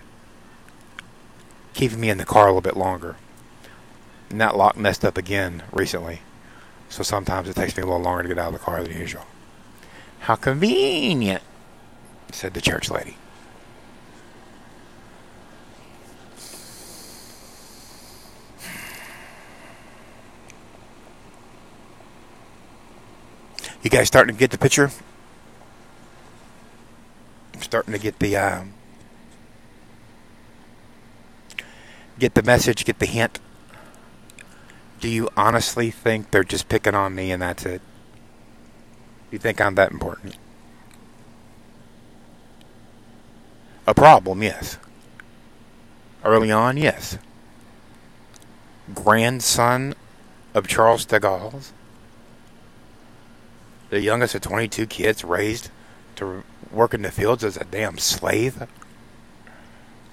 Keeping 1.73 2.01
me 2.01 2.11
in 2.11 2.19
the 2.19 2.27
car 2.27 2.49
a 2.49 2.51
little 2.51 2.61
bit 2.61 2.77
longer. 2.77 3.17
And 4.29 4.43
that 4.43 4.59
lock 4.59 4.77
messed 4.77 5.07
up 5.07 5.17
again 5.17 5.63
recently. 5.73 6.21
So 6.89 7.03
sometimes 7.03 7.49
it 7.49 7.57
takes 7.57 7.77
me 7.77 7.83
a 7.83 7.87
little 7.87 8.01
longer 8.01 8.23
to 8.23 8.29
get 8.29 8.39
out 8.39 8.49
of 8.49 8.53
the 8.55 8.59
car 8.59 8.83
than 8.83 8.97
usual. 8.97 9.25
How 10.21 10.35
convenient, 10.35 11.43
said 12.33 12.55
the 12.55 12.61
church 12.61 12.91
lady. 12.91 13.17
You 23.83 23.91
guys 23.91 24.09
starting 24.09 24.35
to 24.35 24.39
get 24.39 24.51
the 24.51 24.59
picture? 24.59 24.91
I'm 27.55 27.63
starting 27.63 27.93
to 27.93 28.01
get 28.01 28.19
the 28.19 28.37
um, 28.37 28.75
get 32.19 32.35
the 32.35 32.43
message, 32.43 32.85
get 32.85 32.99
the 32.99 33.07
hint. 33.07 33.39
Do 35.01 35.09
you 35.09 35.29
honestly 35.37 35.91
think 35.91 36.31
they're 36.31 36.45
just 36.45 36.69
picking 36.69 36.95
on 36.95 37.15
me 37.15 37.31
and 37.31 37.43
that's 37.43 37.67
it? 37.67 37.83
You 39.31 39.39
think 39.39 39.61
I'm 39.61 39.75
that 39.75 39.93
important? 39.93 40.37
A 43.87 43.95
problem, 43.95 44.43
yes. 44.43 44.79
Early 46.25 46.51
on, 46.51 46.77
yes. 46.77 47.19
Grandson 48.95 49.95
of 50.55 50.67
Charles 50.67 51.05
de 51.05 51.21
the 53.89 54.01
youngest 54.01 54.35
of 54.35 54.41
22 54.41 54.87
kids 54.87 55.23
raised 55.23 55.71
to 56.17 56.43
work 56.73 56.95
in 56.95 57.03
the 57.03 57.11
fields 57.13 57.45
as 57.45 57.57
a 57.57 57.65
damn 57.65 57.99
slave. 57.99 58.67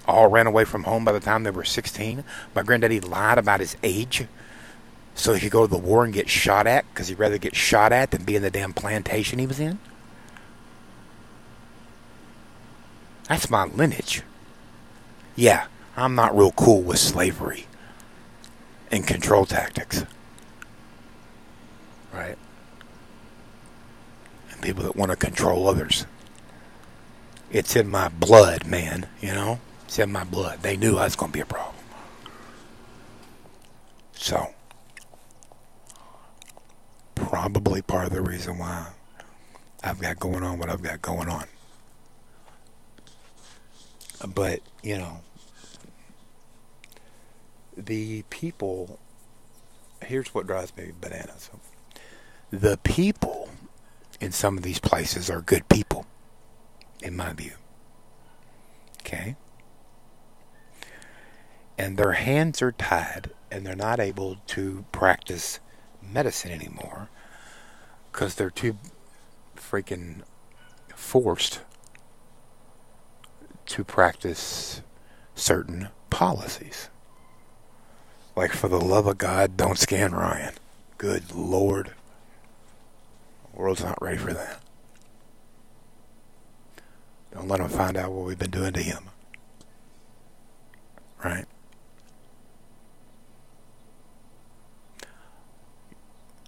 All 0.08 0.28
ran 0.28 0.48
away 0.48 0.66
from 0.66 0.84
home 0.84 1.06
by 1.06 1.12
the 1.12 1.20
time 1.20 1.44
they 1.44 1.50
were 1.50 1.64
16. 1.64 2.24
My 2.54 2.62
granddaddy 2.62 3.00
lied 3.00 3.38
about 3.38 3.62
his 3.62 3.78
age 3.82 4.28
so 5.16 5.34
he 5.34 5.40
could 5.40 5.52
go 5.52 5.66
to 5.66 5.72
the 5.72 5.78
war 5.78 6.04
and 6.04 6.14
get 6.14 6.30
shot 6.30 6.68
at 6.68 6.86
because 6.90 7.08
he'd 7.08 7.20
rather 7.20 7.38
get 7.38 7.56
shot 7.56 7.92
at 7.92 8.12
than 8.12 8.24
be 8.24 8.36
in 8.36 8.42
the 8.42 8.52
damn 8.52 8.74
plantation 8.74 9.40
he 9.40 9.48
was 9.48 9.60
in. 9.60 9.80
That's 13.30 13.50
my 13.50 13.66
lineage. 13.66 14.24
Yeah, 15.36 15.68
I'm 15.96 16.16
not 16.16 16.36
real 16.36 16.52
cool 16.52 16.82
with 16.82 17.00
slavery 17.00 17.68
and 18.92 19.08
control 19.08 19.46
tactics. 19.46 20.04
Right? 22.14 22.38
And 24.52 24.62
people 24.62 24.84
that 24.84 24.96
want 24.96 25.12
to 25.12 25.18
control 25.18 25.68
others. 25.68 26.06
It's 27.50 27.76
in 27.76 27.88
my 27.88 28.10
blood, 28.10 28.66
man, 28.66 29.08
you 29.22 29.32
know? 29.34 29.60
It's 29.86 30.00
in 30.00 30.12
my 30.12 30.24
blood. 30.24 30.62
They 30.62 30.76
knew 30.76 30.98
I 30.98 31.06
was 31.06 31.16
going 31.16 31.32
to 31.32 31.34
be 31.34 31.42
a 31.42 31.46
problem. 31.46 31.76
So, 34.14 34.54
probably 37.44 37.82
part 37.82 38.06
of 38.06 38.14
the 38.14 38.22
reason 38.22 38.58
why 38.58 38.88
I've 39.84 40.00
got 40.00 40.18
going 40.18 40.44
on 40.44 40.60
what 40.60 40.70
I've 40.70 40.82
got 40.82 41.02
going 41.02 41.28
on. 41.28 41.44
But, 44.34 44.62
you 44.82 44.98
know, 44.98 45.20
the 47.76 48.24
people, 48.30 48.98
here's 50.02 50.34
what 50.34 50.48
drives 50.48 50.74
me 50.78 50.94
bananas. 51.02 51.50
The 52.50 52.80
people 52.82 53.50
in 54.22 54.32
some 54.32 54.56
of 54.56 54.64
these 54.64 54.80
places 54.80 55.30
are 55.30 55.42
good 55.42 55.68
people, 55.68 56.06
in 57.02 57.18
my 57.18 57.34
view. 57.34 57.56
Okay? 59.02 59.36
And 61.78 61.98
their 61.98 62.14
hands 62.14 62.62
are 62.62 62.72
tied 62.72 63.32
and 63.52 63.66
they're 63.66 63.76
not 63.76 64.00
able 64.00 64.38
to 64.48 64.86
practice 64.94 65.60
medicine 66.02 66.52
anymore 66.52 67.10
because 68.14 68.36
they're 68.36 68.52
too 68.52 68.78
freaking 69.58 70.22
forced 70.96 71.62
to 73.66 73.84
practice 73.84 74.82
certain 75.34 75.90
policies. 76.12 76.90
Like, 78.36 78.54
for 78.54 78.68
the 78.68 78.80
love 78.80 79.08
of 79.08 79.18
God, 79.18 79.58
don't 79.58 79.78
scan 79.78 80.12
Ryan. 80.12 80.54
Good 80.98 81.34
Lord. 81.34 81.92
The 83.52 83.60
world's 83.60 83.84
not 83.84 84.02
ready 84.02 84.18
for 84.18 84.34
that. 84.34 84.62
Don't 87.34 87.48
let 87.48 87.60
them 87.60 87.70
find 87.70 87.98
out 87.98 88.12
what 88.12 88.26
we've 88.26 88.38
been 88.38 88.52
doing 88.52 88.74
to 88.74 88.82
him. 88.82 89.10
Right? 91.24 91.46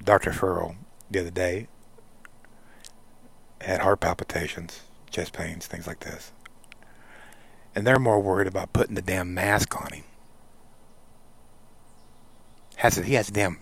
Dr. 0.04 0.32
Farrell 0.32 0.76
the 1.10 1.20
other 1.20 1.32
day 1.32 1.68
had 3.62 3.82
heart 3.82 4.00
palpitations, 4.00 4.82
chest 5.10 5.34
pains, 5.34 5.66
things 5.68 5.88
like 5.88 6.00
this. 6.02 6.32
And 7.74 7.86
they're 7.86 8.00
more 8.00 8.20
worried 8.20 8.48
about 8.48 8.74
putting 8.74 8.96
the 8.96 9.02
damn 9.02 9.34
mask 9.34 9.76
on 9.82 9.92
him. 9.92 10.04
Has 12.78 12.98
a, 12.98 13.04
he 13.04 13.16
has 13.16 13.30
a 13.30 13.34
damn 13.34 13.60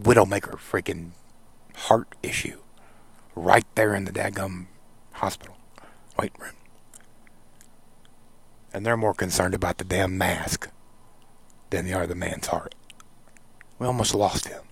widowmaker 0.00 0.56
freaking 0.56 1.10
heart 1.74 2.14
issue 2.22 2.60
right 3.34 3.64
there 3.74 3.94
in 3.94 4.04
the 4.04 4.12
daggum 4.12 4.66
hospital 5.12 5.56
wait 6.18 6.32
room. 6.38 6.54
And 8.72 8.86
they're 8.86 8.96
more 8.96 9.14
concerned 9.14 9.54
about 9.54 9.78
the 9.78 9.84
damn 9.84 10.16
mask 10.16 10.70
than 11.70 11.86
they 11.86 11.92
are 11.92 12.06
the 12.06 12.14
man's 12.14 12.46
heart. 12.46 12.74
We 13.78 13.86
almost 13.86 14.14
lost 14.14 14.48
him. 14.48 14.62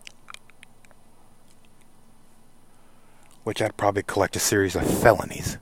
Which 3.50 3.60
I'd 3.60 3.76
probably 3.76 4.04
collect 4.04 4.36
a 4.36 4.38
series 4.38 4.76
of 4.76 4.86
felonies 5.02 5.58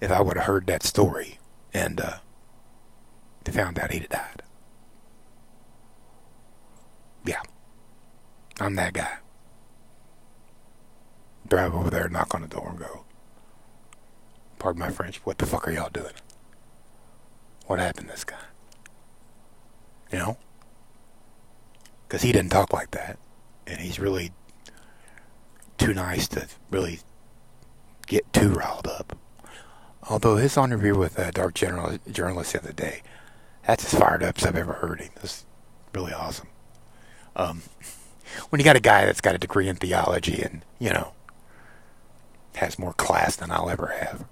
if 0.00 0.10
I 0.10 0.22
would 0.22 0.38
have 0.38 0.46
heard 0.46 0.66
that 0.68 0.82
story 0.82 1.38
and 1.74 2.00
uh, 2.00 2.14
found 3.44 3.78
out 3.78 3.92
he'd 3.92 4.08
died. 4.08 4.40
Yeah. 7.26 7.42
I'm 8.58 8.74
that 8.76 8.94
guy 8.94 9.18
drive 11.46 11.74
over 11.74 11.90
there, 11.90 12.08
knock 12.08 12.34
on 12.34 12.40
the 12.40 12.48
door, 12.48 12.70
and 12.70 12.78
go, 12.78 13.04
pardon 14.58 14.80
my 14.80 14.88
French, 14.88 15.18
what 15.24 15.36
the 15.36 15.44
fuck 15.44 15.68
are 15.68 15.72
y'all 15.72 15.90
doing? 15.90 16.14
What 17.66 17.80
happened 17.80 18.06
to 18.06 18.14
this 18.14 18.24
guy? 18.24 18.44
You 20.10 20.20
know? 20.20 20.38
Because 22.08 22.22
he 22.22 22.32
didn't 22.32 22.52
talk 22.52 22.72
like 22.72 22.92
that. 22.92 23.18
And 23.66 23.78
he's 23.78 24.00
really 24.00 24.32
too 25.76 25.92
nice 25.92 26.26
to 26.28 26.48
really 26.70 27.00
get 28.10 28.32
too 28.32 28.50
riled 28.50 28.88
up. 28.88 29.16
Although 30.08 30.36
his 30.36 30.56
interview 30.56 30.96
with 30.98 31.16
a 31.18 31.30
dark 31.30 31.54
general, 31.54 31.98
journalist 32.10 32.52
the 32.52 32.58
other 32.58 32.72
day, 32.72 33.02
that's 33.66 33.84
as 33.92 33.98
fired 33.98 34.24
up 34.24 34.38
as 34.38 34.44
I've 34.44 34.56
ever 34.56 34.72
heard 34.74 35.00
him. 35.00 35.10
It's 35.22 35.46
really 35.94 36.12
awesome. 36.12 36.48
Um, 37.36 37.62
when 38.50 38.58
you 38.58 38.64
got 38.64 38.76
a 38.76 38.80
guy 38.80 39.04
that's 39.06 39.20
got 39.20 39.36
a 39.36 39.38
degree 39.38 39.68
in 39.68 39.76
theology 39.76 40.42
and, 40.42 40.62
you 40.80 40.90
know, 40.90 41.12
has 42.56 42.78
more 42.78 42.94
class 42.94 43.36
than 43.36 43.52
I'll 43.52 43.70
ever 43.70 43.94
have. 44.00 44.24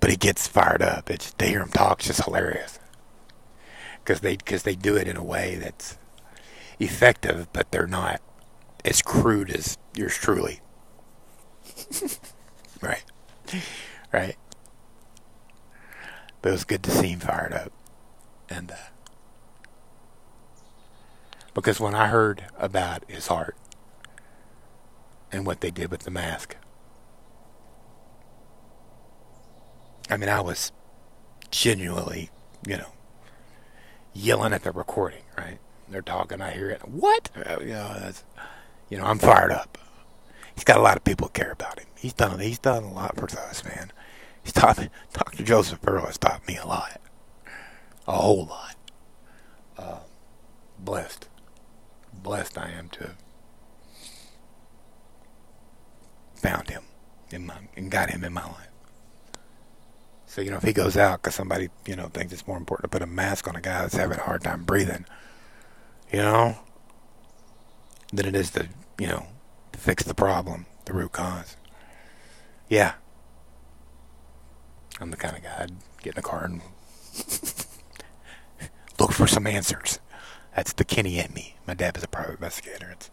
but 0.00 0.10
he 0.10 0.16
gets 0.16 0.46
fired 0.48 0.82
up. 0.82 1.10
It's 1.10 1.32
to 1.34 1.46
hear 1.46 1.60
him 1.62 1.68
talk 1.68 2.00
is 2.00 2.06
just 2.06 2.24
hilarious. 2.24 2.78
Because 4.02 4.20
they 4.20 4.36
because 4.36 4.62
they 4.62 4.74
do 4.76 4.96
it 4.96 5.08
in 5.08 5.16
a 5.16 5.24
way 5.24 5.56
that's 5.56 5.98
effective, 6.78 7.48
but 7.52 7.70
they're 7.72 7.86
not 7.86 8.22
as 8.84 9.02
crude 9.02 9.50
as 9.50 9.76
yours 9.94 10.14
truly. 10.14 10.60
right. 12.82 13.04
right? 14.12 14.36
But 16.42 16.50
it 16.50 16.52
was 16.52 16.64
good 16.64 16.82
to 16.84 16.90
see 16.90 17.08
him 17.08 17.20
fired 17.20 17.52
up. 17.52 17.72
And, 18.48 18.70
uh, 18.70 18.76
because 21.54 21.80
when 21.80 21.94
I 21.94 22.08
heard 22.08 22.44
about 22.58 23.02
his 23.08 23.28
heart 23.28 23.56
and 25.32 25.46
what 25.46 25.60
they 25.60 25.70
did 25.70 25.90
with 25.90 26.00
the 26.02 26.10
mask, 26.10 26.56
I 30.08 30.16
mean, 30.16 30.28
I 30.28 30.40
was 30.40 30.70
genuinely, 31.50 32.30
you 32.66 32.76
know, 32.76 32.92
yelling 34.12 34.52
at 34.52 34.62
the 34.62 34.72
recording, 34.72 35.22
right? 35.36 35.58
They're 35.88 36.02
talking, 36.02 36.40
I 36.40 36.50
hear 36.52 36.70
it. 36.70 36.86
What? 36.86 37.30
Uh, 37.34 37.58
you 37.60 37.68
know, 37.68 37.96
that's, 37.98 38.24
you 38.88 38.98
know, 38.98 39.04
I'm 39.04 39.18
fired 39.18 39.52
up. 39.52 39.78
He's 40.56 40.64
got 40.64 40.78
a 40.78 40.82
lot 40.82 40.96
of 40.96 41.04
people 41.04 41.28
care 41.28 41.52
about 41.52 41.78
him. 41.78 41.86
He's 41.96 42.14
done 42.14 42.40
he's 42.40 42.58
done 42.58 42.82
a 42.82 42.92
lot 42.92 43.16
for 43.16 43.26
us, 43.26 43.64
man. 43.64 43.92
He's 44.42 44.52
taught 44.52 44.78
me, 44.78 44.88
Dr. 45.12 45.44
Joseph 45.44 45.78
Farrell 45.80 46.06
has 46.06 46.18
taught 46.18 46.46
me 46.48 46.56
a 46.56 46.66
lot, 46.66 47.00
a 48.08 48.12
whole 48.12 48.46
lot. 48.46 48.76
Uh, 49.78 49.98
blessed, 50.78 51.28
blessed 52.12 52.56
I 52.58 52.70
am 52.70 52.88
to 52.90 53.10
found 56.34 56.70
him 56.70 56.84
in 57.30 57.46
my 57.46 57.56
and 57.76 57.90
got 57.90 58.10
him 58.10 58.24
in 58.24 58.32
my 58.32 58.44
life. 58.44 58.68
So 60.26 60.40
you 60.40 60.50
know, 60.50 60.56
if 60.56 60.62
he 60.62 60.72
goes 60.72 60.96
out 60.96 61.22
because 61.22 61.34
somebody 61.34 61.68
you 61.86 61.96
know 61.96 62.08
thinks 62.08 62.32
it's 62.32 62.46
more 62.46 62.56
important 62.56 62.90
to 62.90 62.96
put 62.96 63.02
a 63.02 63.06
mask 63.06 63.46
on 63.46 63.56
a 63.56 63.60
guy 63.60 63.82
that's 63.82 63.96
having 63.96 64.18
a 64.18 64.22
hard 64.22 64.42
time 64.42 64.64
breathing, 64.64 65.04
you 66.12 66.20
know, 66.20 66.56
than 68.12 68.26
it 68.26 68.34
is 68.34 68.50
to 68.52 68.68
you 68.98 69.08
know 69.08 69.26
fix 69.76 70.02
the 70.04 70.14
problem, 70.14 70.66
the 70.84 70.92
root 70.92 71.12
cause. 71.12 71.56
Yeah. 72.68 72.94
I'm 75.00 75.10
the 75.10 75.16
kind 75.16 75.36
of 75.36 75.42
guy 75.42 75.56
I'd 75.60 75.72
get 76.02 76.14
in 76.14 76.18
a 76.18 76.22
car 76.22 76.44
and 76.44 76.62
look 78.98 79.12
for 79.12 79.26
some 79.26 79.46
answers. 79.46 80.00
That's 80.54 80.72
the 80.72 80.84
Kenny 80.84 81.18
in 81.18 81.32
me. 81.34 81.56
My 81.66 81.74
dad 81.74 81.94
was 81.96 82.04
a 82.04 82.08
private 82.08 82.34
investigator. 82.34 82.90
It's 82.90 83.10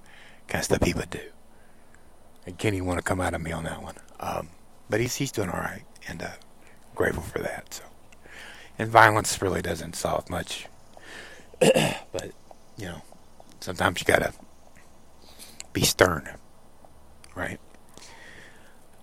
kind 0.48 0.62
of 0.62 0.66
stuff 0.66 0.84
he 0.84 0.94
would 0.94 1.10
do. 1.10 1.20
And 2.46 2.58
Kenny 2.58 2.82
want 2.82 3.00
to 3.00 3.04
come 3.04 3.20
out 3.20 3.34
of 3.34 3.42
me 3.42 3.52
on 3.52 3.66
that 3.66 3.82
one. 3.82 3.96
Um, 4.20 4.50
but 4.90 5.00
he's 5.00 5.16
he's 5.16 5.32
doing 5.32 5.50
all 5.50 5.60
right, 5.60 5.84
and 6.08 6.22
uh, 6.22 6.32
grateful 6.96 7.24
for 7.24 7.40
that. 7.40 7.74
So, 7.74 7.84
and 8.78 8.90
violence 8.90 9.42
really 9.42 9.62
doesn't 9.62 9.96
solve 9.96 10.30
much. 10.30 10.68
but 11.60 12.32
you 12.78 12.86
know, 12.86 13.02
sometimes 13.60 14.00
you 14.02 14.06
gotta 14.06 14.34
be 15.74 15.82
stern 15.82 16.30
right? 17.36 17.60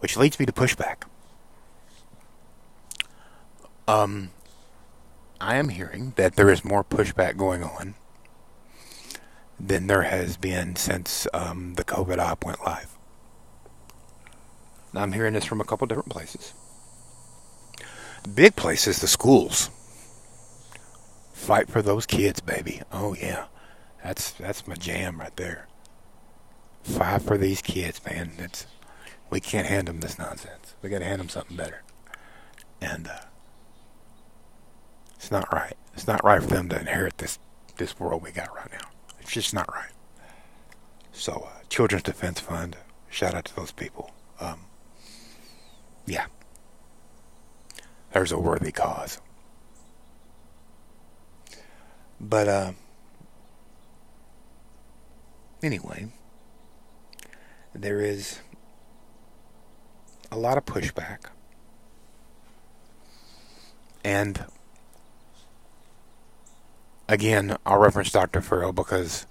Which 0.00 0.16
leads 0.16 0.38
me 0.38 0.46
to 0.46 0.52
pushback. 0.52 1.02
Um, 3.86 4.30
I 5.40 5.56
am 5.56 5.70
hearing 5.70 6.12
that 6.16 6.36
there 6.36 6.50
is 6.50 6.64
more 6.64 6.84
pushback 6.84 7.36
going 7.36 7.62
on 7.62 7.94
than 9.58 9.86
there 9.86 10.02
has 10.02 10.36
been 10.36 10.76
since 10.76 11.26
um, 11.34 11.74
the 11.74 11.84
COVID 11.84 12.18
op 12.18 12.44
went 12.44 12.64
live. 12.64 12.96
I'm 14.94 15.12
hearing 15.12 15.34
this 15.34 15.44
from 15.44 15.60
a 15.60 15.64
couple 15.64 15.86
different 15.86 16.08
places. 16.08 16.52
Big 18.34 18.56
places, 18.56 19.00
the 19.00 19.06
schools. 19.06 19.70
Fight 21.32 21.68
for 21.68 21.80
those 21.80 22.06
kids, 22.06 22.40
baby. 22.40 22.82
Oh 22.92 23.14
yeah, 23.14 23.46
that's 24.04 24.32
that's 24.32 24.66
my 24.66 24.74
jam 24.74 25.20
right 25.20 25.34
there. 25.36 25.69
Five 26.82 27.22
for 27.22 27.36
these 27.36 27.62
kids, 27.62 28.00
man. 28.04 28.32
It's 28.38 28.66
we 29.30 29.40
can't 29.40 29.66
hand 29.66 29.88
them 29.88 30.00
this 30.00 30.18
nonsense. 30.18 30.74
We 30.82 30.90
got 30.90 30.98
to 31.00 31.04
hand 31.04 31.20
them 31.20 31.28
something 31.28 31.56
better. 31.56 31.82
And 32.80 33.06
uh, 33.06 33.20
it's 35.14 35.30
not 35.30 35.52
right. 35.52 35.76
It's 35.94 36.06
not 36.06 36.24
right 36.24 36.42
for 36.42 36.48
them 36.48 36.68
to 36.70 36.80
inherit 36.80 37.18
this 37.18 37.38
this 37.76 37.98
world 37.98 38.22
we 38.22 38.32
got 38.32 38.54
right 38.54 38.70
now. 38.72 38.88
It's 39.20 39.32
just 39.32 39.54
not 39.54 39.72
right. 39.72 39.92
So, 41.12 41.48
uh, 41.48 41.62
Children's 41.68 42.02
Defense 42.02 42.40
Fund. 42.40 42.76
Shout 43.08 43.34
out 43.34 43.44
to 43.46 43.56
those 43.56 43.72
people. 43.72 44.12
Um, 44.38 44.60
yeah, 46.06 46.26
there's 48.12 48.32
a 48.32 48.38
worthy 48.38 48.72
cause. 48.72 49.20
But 52.20 52.48
uh, 52.48 52.72
anyway 55.62 56.08
there 57.74 58.00
is 58.00 58.40
a 60.30 60.38
lot 60.38 60.58
of 60.58 60.64
pushback. 60.64 61.26
And 64.04 64.44
again, 67.08 67.56
I'll 67.66 67.78
reference 67.78 68.10
Dr. 68.10 68.40
Farrell 68.40 68.72
because 68.72 69.26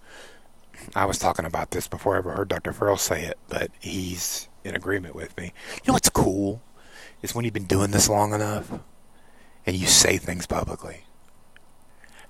I 0.96 1.06
was 1.06 1.18
talking 1.18 1.46
about 1.46 1.72
this 1.72 1.88
before 1.88 2.16
I 2.16 2.20
ever 2.20 2.32
heard 2.32 2.50
Dr. 2.50 2.74
Farrell 2.74 2.98
say 2.98 3.24
it, 3.24 3.38
but 3.50 3.72
he's 3.80 4.48
in 4.64 4.76
agreement 4.76 5.16
with 5.16 5.36
me. 5.38 5.54
You 5.76 5.82
know 5.88 5.94
what's 5.94 6.10
cool? 6.10 6.62
Is 7.22 7.36
when 7.36 7.46
you've 7.46 7.54
been 7.54 7.66
doing 7.66 7.92
this 7.92 8.10
long 8.10 8.34
enough 8.34 8.72
and 9.66 9.76
you 9.76 9.88
say 9.88 10.18
things 10.18 10.46
publicly. 10.48 11.04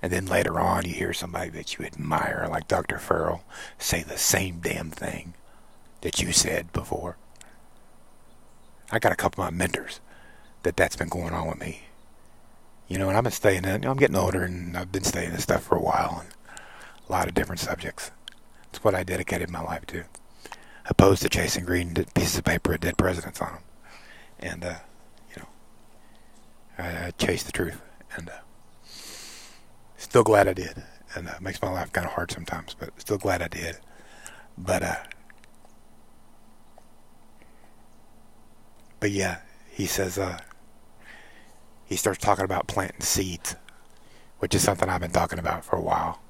And 0.02 0.10
then 0.10 0.26
later 0.26 0.58
on, 0.58 0.86
you 0.86 0.94
hear 0.94 1.12
somebody 1.12 1.50
that 1.50 1.78
you 1.78 1.84
admire, 1.84 2.48
like 2.50 2.66
Dr. 2.66 2.98
Farrell, 2.98 3.44
say 3.78 4.02
the 4.02 4.16
same 4.16 4.60
damn 4.60 4.90
thing 4.90 5.34
that 6.00 6.20
you 6.20 6.32
said 6.32 6.72
before. 6.72 7.16
I 8.90 8.98
got 8.98 9.12
a 9.12 9.16
couple 9.16 9.44
of 9.44 9.52
my 9.52 9.56
mentors 9.56 10.00
that 10.62 10.76
that's 10.76 10.96
been 10.96 11.08
going 11.08 11.32
on 11.32 11.48
with 11.48 11.60
me. 11.60 11.82
You 12.88 12.98
know, 12.98 13.08
and 13.08 13.16
I've 13.16 13.24
been 13.24 13.32
studying 13.32 13.64
it. 13.64 13.72
You 13.72 13.78
know, 13.78 13.92
I'm 13.92 13.96
getting 13.96 14.16
older, 14.16 14.42
and 14.42 14.76
I've 14.76 14.90
been 14.90 15.04
studying 15.04 15.32
this 15.32 15.44
stuff 15.44 15.62
for 15.62 15.76
a 15.76 15.82
while, 15.82 16.24
and 16.24 16.34
a 17.08 17.12
lot 17.12 17.28
of 17.28 17.34
different 17.34 17.60
subjects. 17.60 18.10
It's 18.68 18.82
what 18.82 18.94
I 18.94 19.04
dedicated 19.04 19.48
my 19.48 19.62
life 19.62 19.86
to, 19.86 20.04
opposed 20.86 21.22
to 21.22 21.28
chasing 21.28 21.64
green 21.64 21.94
pieces 22.14 22.38
of 22.38 22.44
paper 22.44 22.72
with 22.72 22.80
dead 22.80 22.98
presidents 22.98 23.40
on 23.40 23.52
them. 23.52 23.62
And, 24.40 24.64
uh, 24.64 24.74
you 25.34 25.42
know, 25.42 25.48
I, 26.78 27.06
I 27.06 27.10
chased 27.12 27.46
the 27.46 27.52
truth, 27.52 27.80
and 28.16 28.28
uh, 28.28 28.40
still 29.96 30.24
glad 30.24 30.48
I 30.48 30.52
did. 30.52 30.82
And 31.14 31.28
uh, 31.28 31.34
makes 31.40 31.60
my 31.60 31.70
life 31.70 31.92
kind 31.92 32.06
of 32.06 32.12
hard 32.12 32.30
sometimes, 32.30 32.74
but 32.78 33.00
still 33.00 33.18
glad 33.18 33.42
I 33.42 33.48
did. 33.48 33.78
But 34.56 34.82
uh, 34.82 34.96
But 39.00 39.10
yeah, 39.10 39.38
he 39.70 39.86
says 39.86 40.18
uh, 40.18 40.38
he 41.86 41.96
starts 41.96 42.18
talking 42.18 42.44
about 42.44 42.68
planting 42.68 43.00
seeds, 43.00 43.56
which 44.38 44.54
is 44.54 44.62
something 44.62 44.88
I've 44.88 45.00
been 45.00 45.10
talking 45.10 45.38
about 45.38 45.64
for 45.64 45.76
a 45.76 45.80
while. 45.80 46.20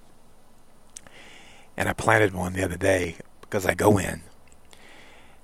And 1.77 1.89
I 1.89 1.93
planted 1.93 2.33
one 2.33 2.53
the 2.53 2.65
other 2.65 2.77
day 2.77 3.17
because 3.41 3.67
I 3.67 3.75
go 3.75 3.99
in, 3.99 4.23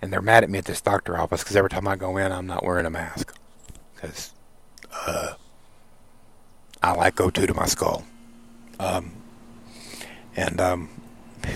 and 0.00 0.12
they're 0.12 0.22
mad 0.22 0.44
at 0.44 0.50
me 0.50 0.58
at 0.58 0.66
this 0.66 0.80
doctor 0.80 1.18
office 1.18 1.42
because 1.42 1.56
every 1.56 1.70
time 1.70 1.88
I 1.88 1.96
go 1.96 2.16
in, 2.16 2.30
I'm 2.30 2.46
not 2.46 2.64
wearing 2.64 2.86
a 2.86 2.90
mask 2.90 3.36
because 3.94 4.32
uh, 4.92 5.34
I 6.82 6.92
like 6.92 7.16
O2 7.16 7.48
to 7.48 7.54
my 7.54 7.66
skull. 7.66 8.04
Um, 8.78 9.12
and 10.36 10.60
um, 10.60 10.88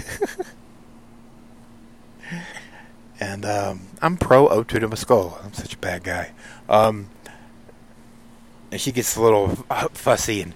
and 3.31 3.45
um, 3.45 3.81
I'm 4.03 4.17
pro 4.17 4.49
O2 4.49 4.91
to 4.91 4.97
skull. 4.97 5.39
I'm 5.43 5.53
such 5.53 5.75
a 5.75 5.79
bad 5.79 6.03
guy. 6.03 6.33
Um, 6.69 7.09
and 8.73 8.81
she 8.81 8.91
gets 8.91 9.17
a 9.17 9.23
little 9.23 9.49
fussy 9.93 10.43
and, 10.43 10.55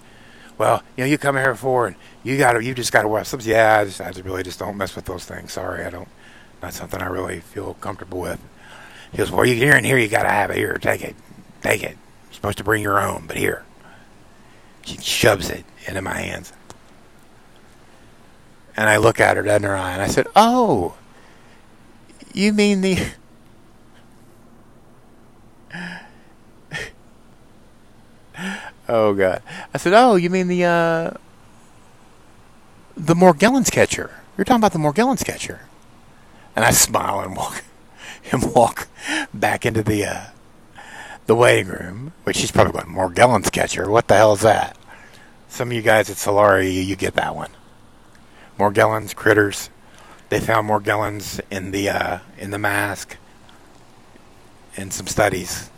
well, 0.59 0.83
you 0.96 1.05
know, 1.05 1.11
you 1.11 1.17
come 1.17 1.37
here 1.37 1.55
for 1.55 1.87
and 1.87 1.96
you 2.25 2.37
got 2.37 2.55
to, 2.55 2.65
you 2.65 2.75
just 2.75 2.92
got 2.92 3.03
to 3.03 3.09
wear 3.09 3.23
something. 3.25 3.48
Yeah, 3.48 3.79
I 3.79 3.85
just, 3.85 4.01
I 4.01 4.11
really 4.25 4.42
just 4.42 4.59
don't 4.59 4.77
mess 4.77 4.96
with 4.96 5.05
those 5.05 5.25
things. 5.25 5.53
Sorry, 5.53 5.85
I 5.85 5.90
don't. 5.90 6.09
Not 6.63 6.73
something 6.73 7.01
I 7.01 7.07
really 7.07 7.40
feel 7.40 7.75
comfortable 7.75 8.21
with. 8.21 8.40
He 9.13 9.19
goes, 9.19 9.31
well, 9.31 9.46
you 9.46 9.55
here 9.55 9.75
and 9.75 9.87
here, 9.87 9.98
you 9.98 10.09
got 10.09 10.25
to 10.25 10.31
have 10.31 10.51
it. 10.51 10.57
Here, 10.57 10.77
take 10.79 11.03
it, 11.03 11.15
take 11.63 11.83
it. 11.83 11.96
You're 12.27 12.33
supposed 12.33 12.59
to 12.59 12.65
bring 12.65 12.83
your 12.83 12.98
own, 12.98 13.27
but 13.27 13.37
here. 13.37 13.65
She 14.85 14.98
shoves 14.98 15.48
it 15.48 15.65
into 15.87 16.03
my 16.03 16.15
hands. 16.15 16.53
And 18.77 18.88
I 18.88 18.96
look 18.96 19.21
at 19.21 19.37
her 19.37 19.44
dead 19.44 19.63
in 19.63 19.69
her 19.69 19.77
eye 19.77 19.92
and 19.92 20.03
I 20.03 20.09
said, 20.09 20.27
oh. 20.35 20.96
You 22.35 22.53
mean 22.53 22.81
the. 22.81 22.99
oh 28.89 29.15
god! 29.15 29.41
I 29.73 29.79
said, 29.79 29.93
"Oh, 29.95 30.17
you 30.17 30.29
mean 30.31 30.49
the 30.49 30.65
uh, 30.65 31.13
the 32.97 33.15
Morgellons 33.15 33.71
catcher? 33.71 34.11
You're 34.37 34.45
talking 34.45 34.61
about 34.61 34.73
the 34.73 34.81
Morgellons 34.81 35.25
catcher?" 35.25 35.61
And 36.57 36.65
I 36.65 36.73
smile 36.73 37.21
and 37.21 37.37
walk 37.37 37.63
and 38.33 38.53
walk 38.53 38.89
back 39.33 39.65
into 39.65 39.85
the 39.85 40.05
uh, 40.05 40.25
the 41.27 41.37
waiting 41.37 41.69
room, 41.69 42.15
which 42.25 42.37
she's 42.37 42.51
probably 42.51 42.73
going 42.73 42.93
Morgellons 42.93 43.53
catcher. 43.53 43.89
What 43.89 44.09
the 44.09 44.17
hell 44.17 44.33
is 44.33 44.41
that? 44.41 44.77
Some 45.49 45.69
of 45.69 45.73
you 45.75 45.83
guys 45.83 46.11
at 46.11 46.17
Solari, 46.17 46.85
you 46.85 46.97
get 46.97 47.15
that 47.15 47.37
one. 47.37 47.51
Morgellons, 48.59 49.15
critters. 49.15 49.71
They 50.35 50.41
found 50.41 50.69
Morgellons 50.69 51.41
in 51.49 51.71
the 51.71 51.89
uh, 51.89 52.19
in 52.39 52.51
the 52.51 52.59
mask 52.59 53.19
in 54.75 54.91
some 54.91 55.07
studies 55.07 55.71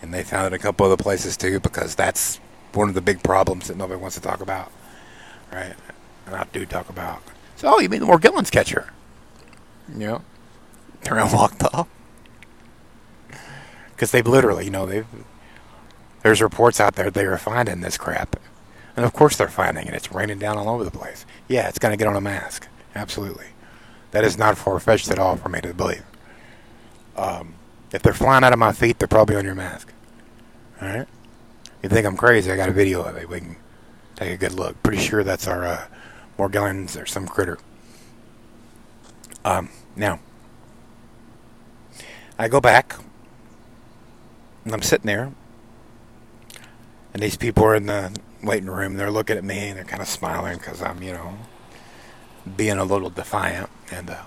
and 0.00 0.14
they 0.14 0.22
found 0.22 0.46
it 0.46 0.56
a 0.56 0.58
couple 0.58 0.86
other 0.86 0.96
places 0.96 1.36
too 1.36 1.60
because 1.60 1.94
that's 1.94 2.36
one 2.72 2.88
of 2.88 2.94
the 2.94 3.02
big 3.02 3.22
problems 3.22 3.68
that 3.68 3.76
nobody 3.76 4.00
wants 4.00 4.16
to 4.16 4.22
talk 4.22 4.40
about, 4.40 4.72
right? 5.52 5.74
And 6.24 6.34
I 6.34 6.46
do 6.54 6.64
talk 6.64 6.88
about. 6.88 7.22
So, 7.56 7.68
oh, 7.70 7.80
you 7.80 7.90
mean 7.90 8.00
the 8.00 8.06
Morgellons 8.06 8.50
catcher? 8.50 8.94
Yeah, 9.94 10.20
they're 11.02 11.18
unlocked 11.18 11.64
up 11.64 11.86
because 13.90 14.10
they've 14.10 14.26
literally, 14.26 14.64
you 14.64 14.70
know, 14.70 14.86
they've 14.86 15.06
there's 16.22 16.40
reports 16.40 16.80
out 16.80 16.94
there 16.94 17.10
they 17.10 17.26
are 17.26 17.36
finding 17.36 17.82
this 17.82 17.98
crap, 17.98 18.40
and 18.96 19.04
of 19.04 19.12
course 19.12 19.36
they're 19.36 19.48
finding 19.48 19.86
it. 19.86 19.92
It's 19.92 20.10
raining 20.10 20.38
down 20.38 20.56
all 20.56 20.70
over 20.70 20.82
the 20.82 20.90
place. 20.90 21.26
Yeah, 21.46 21.68
it's 21.68 21.78
gonna 21.78 21.98
get 21.98 22.08
on 22.08 22.16
a 22.16 22.22
mask. 22.22 22.68
Absolutely, 22.94 23.46
that 24.12 24.24
is 24.24 24.38
not 24.38 24.56
far 24.56 24.78
fetched 24.78 25.10
at 25.10 25.18
all 25.18 25.36
for 25.36 25.48
me 25.48 25.60
to 25.60 25.74
believe. 25.74 26.04
Um, 27.16 27.54
if 27.92 28.02
they're 28.02 28.12
flying 28.12 28.44
out 28.44 28.52
of 28.52 28.58
my 28.58 28.72
feet, 28.72 28.98
they're 28.98 29.08
probably 29.08 29.36
on 29.36 29.44
your 29.44 29.54
mask. 29.54 29.92
All 30.80 30.88
right. 30.88 31.08
You 31.82 31.88
think 31.88 32.06
I'm 32.06 32.16
crazy? 32.16 32.50
I 32.50 32.56
got 32.56 32.68
a 32.68 32.72
video 32.72 33.02
of 33.02 33.16
it. 33.16 33.28
We 33.28 33.40
can 33.40 33.56
take 34.16 34.32
a 34.32 34.36
good 34.36 34.54
look. 34.54 34.82
Pretty 34.82 35.02
sure 35.02 35.22
that's 35.22 35.46
our 35.46 35.64
uh, 35.64 35.86
Morgellons 36.38 37.00
or 37.00 37.06
some 37.06 37.28
critter. 37.28 37.58
Um, 39.44 39.68
now, 39.94 40.18
I 42.38 42.48
go 42.48 42.60
back, 42.60 42.96
and 44.64 44.72
I'm 44.72 44.82
sitting 44.82 45.06
there, 45.06 45.32
and 47.12 47.22
these 47.22 47.36
people 47.36 47.64
are 47.64 47.74
in 47.74 47.86
the 47.86 48.16
waiting 48.42 48.70
room. 48.70 48.94
They're 48.94 49.10
looking 49.10 49.36
at 49.36 49.44
me, 49.44 49.68
and 49.68 49.76
they're 49.76 49.84
kind 49.84 50.02
of 50.02 50.08
smiling 50.08 50.56
because 50.56 50.82
I'm, 50.82 51.02
you 51.02 51.12
know, 51.12 51.36
being 52.56 52.78
a 52.78 52.84
little 52.84 53.10
defiant. 53.10 53.70
And, 53.90 54.10
uh, 54.10 54.22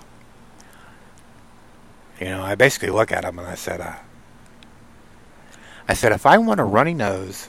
you 2.20 2.26
know, 2.26 2.42
I 2.42 2.54
basically 2.54 2.90
look 2.90 3.12
at 3.12 3.24
him 3.24 3.38
and 3.38 3.48
I 3.48 3.54
said, 3.54 3.80
uh, 3.80 3.96
I 5.88 5.94
said, 5.94 6.12
if 6.12 6.26
I 6.26 6.38
want 6.38 6.60
a 6.60 6.64
runny 6.64 6.94
nose, 6.94 7.48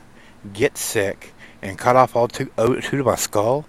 get 0.54 0.78
sick, 0.78 1.34
and 1.62 1.78
cut 1.78 1.96
off 1.96 2.16
all 2.16 2.28
two, 2.28 2.50
oh, 2.58 2.80
two 2.80 3.02
of 3.02 3.06
my 3.06 3.16
skull, 3.16 3.66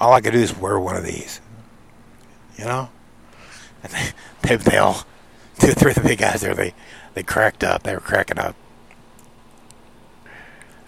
all 0.00 0.12
I 0.12 0.20
could 0.20 0.32
do 0.32 0.38
is 0.38 0.56
wear 0.56 0.78
one 0.78 0.96
of 0.96 1.04
these. 1.04 1.40
You 2.58 2.64
know? 2.64 2.90
And 3.82 3.92
they, 3.92 4.10
they, 4.42 4.56
they 4.56 4.78
all, 4.78 5.04
two 5.58 5.68
or 5.68 5.74
three 5.74 5.92
of 5.92 5.96
the 5.96 6.02
big 6.02 6.18
guys 6.18 6.42
there, 6.42 6.54
they, 6.54 6.74
they 7.14 7.22
cracked 7.22 7.64
up. 7.64 7.82
They 7.82 7.94
were 7.94 8.00
cracking 8.00 8.38
up. 8.38 8.54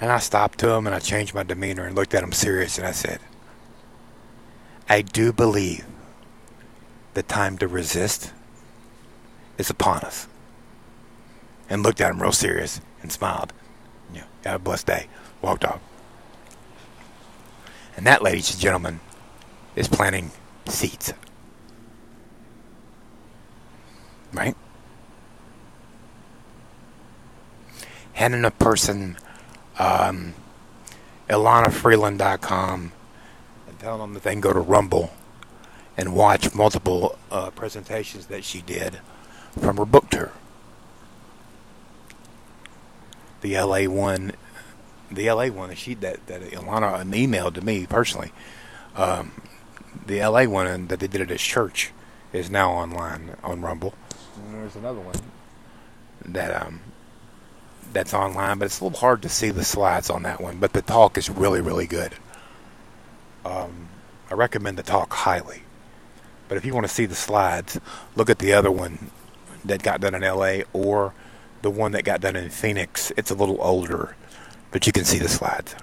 And 0.00 0.10
I 0.10 0.18
stopped 0.18 0.58
to 0.58 0.66
them 0.66 0.86
and 0.86 0.96
I 0.96 0.98
changed 0.98 1.32
my 1.32 1.44
demeanor 1.44 1.84
and 1.84 1.94
looked 1.94 2.12
at 2.12 2.22
them 2.22 2.32
serious 2.32 2.76
and 2.76 2.86
I 2.86 2.90
said, 2.90 3.20
I 4.92 5.00
do 5.00 5.32
believe 5.32 5.86
the 7.14 7.22
time 7.22 7.56
to 7.56 7.66
resist 7.66 8.30
is 9.56 9.70
upon 9.70 10.00
us 10.00 10.28
and 11.70 11.82
looked 11.82 12.02
at 12.02 12.10
him 12.10 12.20
real 12.20 12.30
serious 12.30 12.78
and 13.00 13.10
smiled. 13.10 13.54
Yeah, 14.12 14.24
have 14.44 14.56
a 14.56 14.58
blessed 14.58 14.88
day. 14.88 15.06
Walked 15.40 15.64
off. 15.64 15.80
And 17.96 18.06
that, 18.06 18.20
ladies 18.20 18.50
and 18.52 18.60
gentlemen, 18.60 19.00
is 19.74 19.88
planting 19.88 20.30
seeds. 20.66 21.14
Right? 24.30 24.54
Handing 28.12 28.44
a 28.44 28.50
person 28.50 29.16
um, 29.78 30.34
ElanaFreeland.com 31.30 32.82
and 32.82 33.01
telling 33.82 34.00
them 34.00 34.14
that 34.14 34.22
they 34.22 34.32
can 34.32 34.40
go 34.40 34.52
to 34.52 34.60
Rumble 34.60 35.12
and 35.96 36.14
watch 36.14 36.54
multiple 36.54 37.18
uh, 37.30 37.50
presentations 37.50 38.26
that 38.26 38.44
she 38.44 38.62
did 38.62 39.00
from 39.60 39.76
her 39.76 39.84
book 39.84 40.08
tour. 40.08 40.32
the 43.42 43.58
LA 43.58 43.84
one, 43.84 44.32
the 45.10 45.30
LA 45.30 45.48
one 45.48 45.74
she 45.74 45.94
that 45.94 46.26
that 46.28 46.40
Elana 46.40 47.04
emailed 47.12 47.54
to 47.54 47.60
me 47.60 47.86
personally. 47.86 48.32
Um, 48.96 49.32
the 50.06 50.20
LA 50.20 50.44
one 50.44 50.86
that 50.86 51.00
they 51.00 51.06
did 51.06 51.20
at 51.20 51.28
his 51.28 51.42
church 51.42 51.90
is 52.32 52.50
now 52.50 52.70
online 52.70 53.36
on 53.44 53.60
Rumble. 53.60 53.94
And 54.36 54.54
there's 54.54 54.76
another 54.76 55.00
one 55.00 55.16
that 56.24 56.62
um 56.62 56.80
that's 57.92 58.14
online, 58.14 58.58
but 58.58 58.66
it's 58.66 58.80
a 58.80 58.84
little 58.84 58.98
hard 58.98 59.20
to 59.22 59.28
see 59.28 59.50
the 59.50 59.64
slides 59.64 60.08
on 60.08 60.22
that 60.22 60.40
one. 60.40 60.58
But 60.58 60.72
the 60.72 60.82
talk 60.82 61.18
is 61.18 61.28
really 61.28 61.60
really 61.60 61.86
good. 61.86 62.14
Um, 63.44 63.88
I 64.30 64.34
recommend 64.34 64.78
the 64.78 64.82
talk 64.82 65.12
highly. 65.12 65.62
But 66.48 66.58
if 66.58 66.64
you 66.64 66.74
want 66.74 66.86
to 66.86 66.92
see 66.92 67.06
the 67.06 67.14
slides, 67.14 67.80
look 68.16 68.28
at 68.28 68.38
the 68.38 68.52
other 68.52 68.70
one 68.70 69.10
that 69.64 69.82
got 69.82 70.00
done 70.00 70.14
in 70.14 70.22
LA 70.22 70.64
or 70.72 71.14
the 71.62 71.70
one 71.70 71.92
that 71.92 72.04
got 72.04 72.20
done 72.20 72.36
in 72.36 72.50
Phoenix, 72.50 73.12
it's 73.16 73.30
a 73.30 73.34
little 73.34 73.58
older, 73.60 74.16
but 74.70 74.86
you 74.86 74.92
can 74.92 75.04
see 75.04 75.18
the 75.18 75.28
slides. 75.28 75.74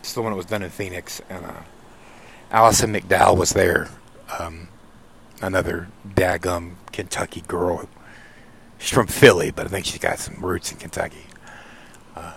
It's 0.00 0.12
the 0.12 0.20
one 0.20 0.32
that 0.32 0.36
was 0.36 0.46
done 0.46 0.62
in 0.62 0.70
Phoenix, 0.70 1.22
and 1.30 1.44
uh, 1.46 1.62
Alison 2.50 2.92
McDowell 2.92 3.38
was 3.38 3.52
there. 3.52 3.88
Um, 4.38 4.68
another 5.40 5.88
dagum 6.06 6.74
Kentucky 6.92 7.42
girl. 7.42 7.88
She's 8.78 8.90
from 8.90 9.06
Philly, 9.06 9.50
but 9.50 9.66
I 9.66 9.68
think 9.70 9.86
she's 9.86 9.98
got 9.98 10.18
some 10.18 10.44
roots 10.44 10.72
in 10.72 10.78
Kentucky. 10.78 11.26
Uh, 12.14 12.34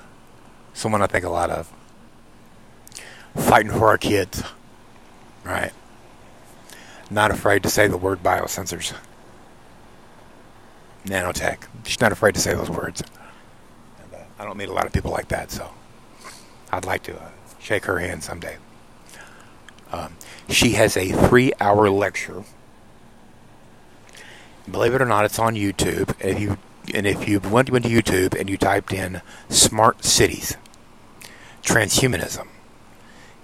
someone 0.74 1.02
I 1.02 1.08
think 1.08 1.26
a 1.26 1.30
lot 1.30 1.50
of. 1.50 1.72
Fighting 3.38 3.72
for 3.72 3.88
our 3.88 3.98
kids, 3.98 4.44
right? 5.44 5.72
Not 7.10 7.32
afraid 7.32 7.64
to 7.64 7.70
say 7.70 7.88
the 7.88 7.98
word 7.98 8.22
biosensors 8.22 8.94
nanotech. 11.06 11.60
She's 11.86 12.02
not 12.02 12.12
afraid 12.12 12.36
to 12.36 12.42
say 12.42 12.54
those 12.54 12.70
words. 12.70 13.02
And, 14.04 14.14
uh, 14.14 14.26
I 14.38 14.46
don't 14.46 14.58
meet 14.58 14.70
a 14.70 14.74
lot 14.74 14.86
of 14.86 14.92
people 14.92 15.12
like 15.12 15.30
that, 15.30 15.52
so 15.52 15.70
I'd 16.72 16.86
like 16.86 17.04
to 17.04 17.16
uh, 17.16 17.30
shake 17.60 17.86
her 17.86 18.00
hand 18.00 18.24
someday. 18.24 18.58
Um, 19.92 20.16
she 20.50 20.72
has 20.72 20.98
a 20.98 21.12
three-hour 21.12 21.90
lecture. 21.90 22.44
Believe 24.70 24.94
it 24.94 25.02
or 25.02 25.06
not, 25.06 25.24
it's 25.24 25.40
on 25.40 25.56
YouTube. 25.56 26.14
If 26.20 26.40
you 26.40 26.58
and 26.94 27.06
if 27.06 27.28
you 27.28 27.40
went, 27.40 27.70
went 27.70 27.86
to 27.86 27.92
YouTube 27.92 28.38
and 28.38 28.50
you 28.50 28.58
typed 28.58 28.92
in 28.92 29.22
"smart 29.48 30.04
cities," 30.04 30.58
transhumanism, 31.64 32.48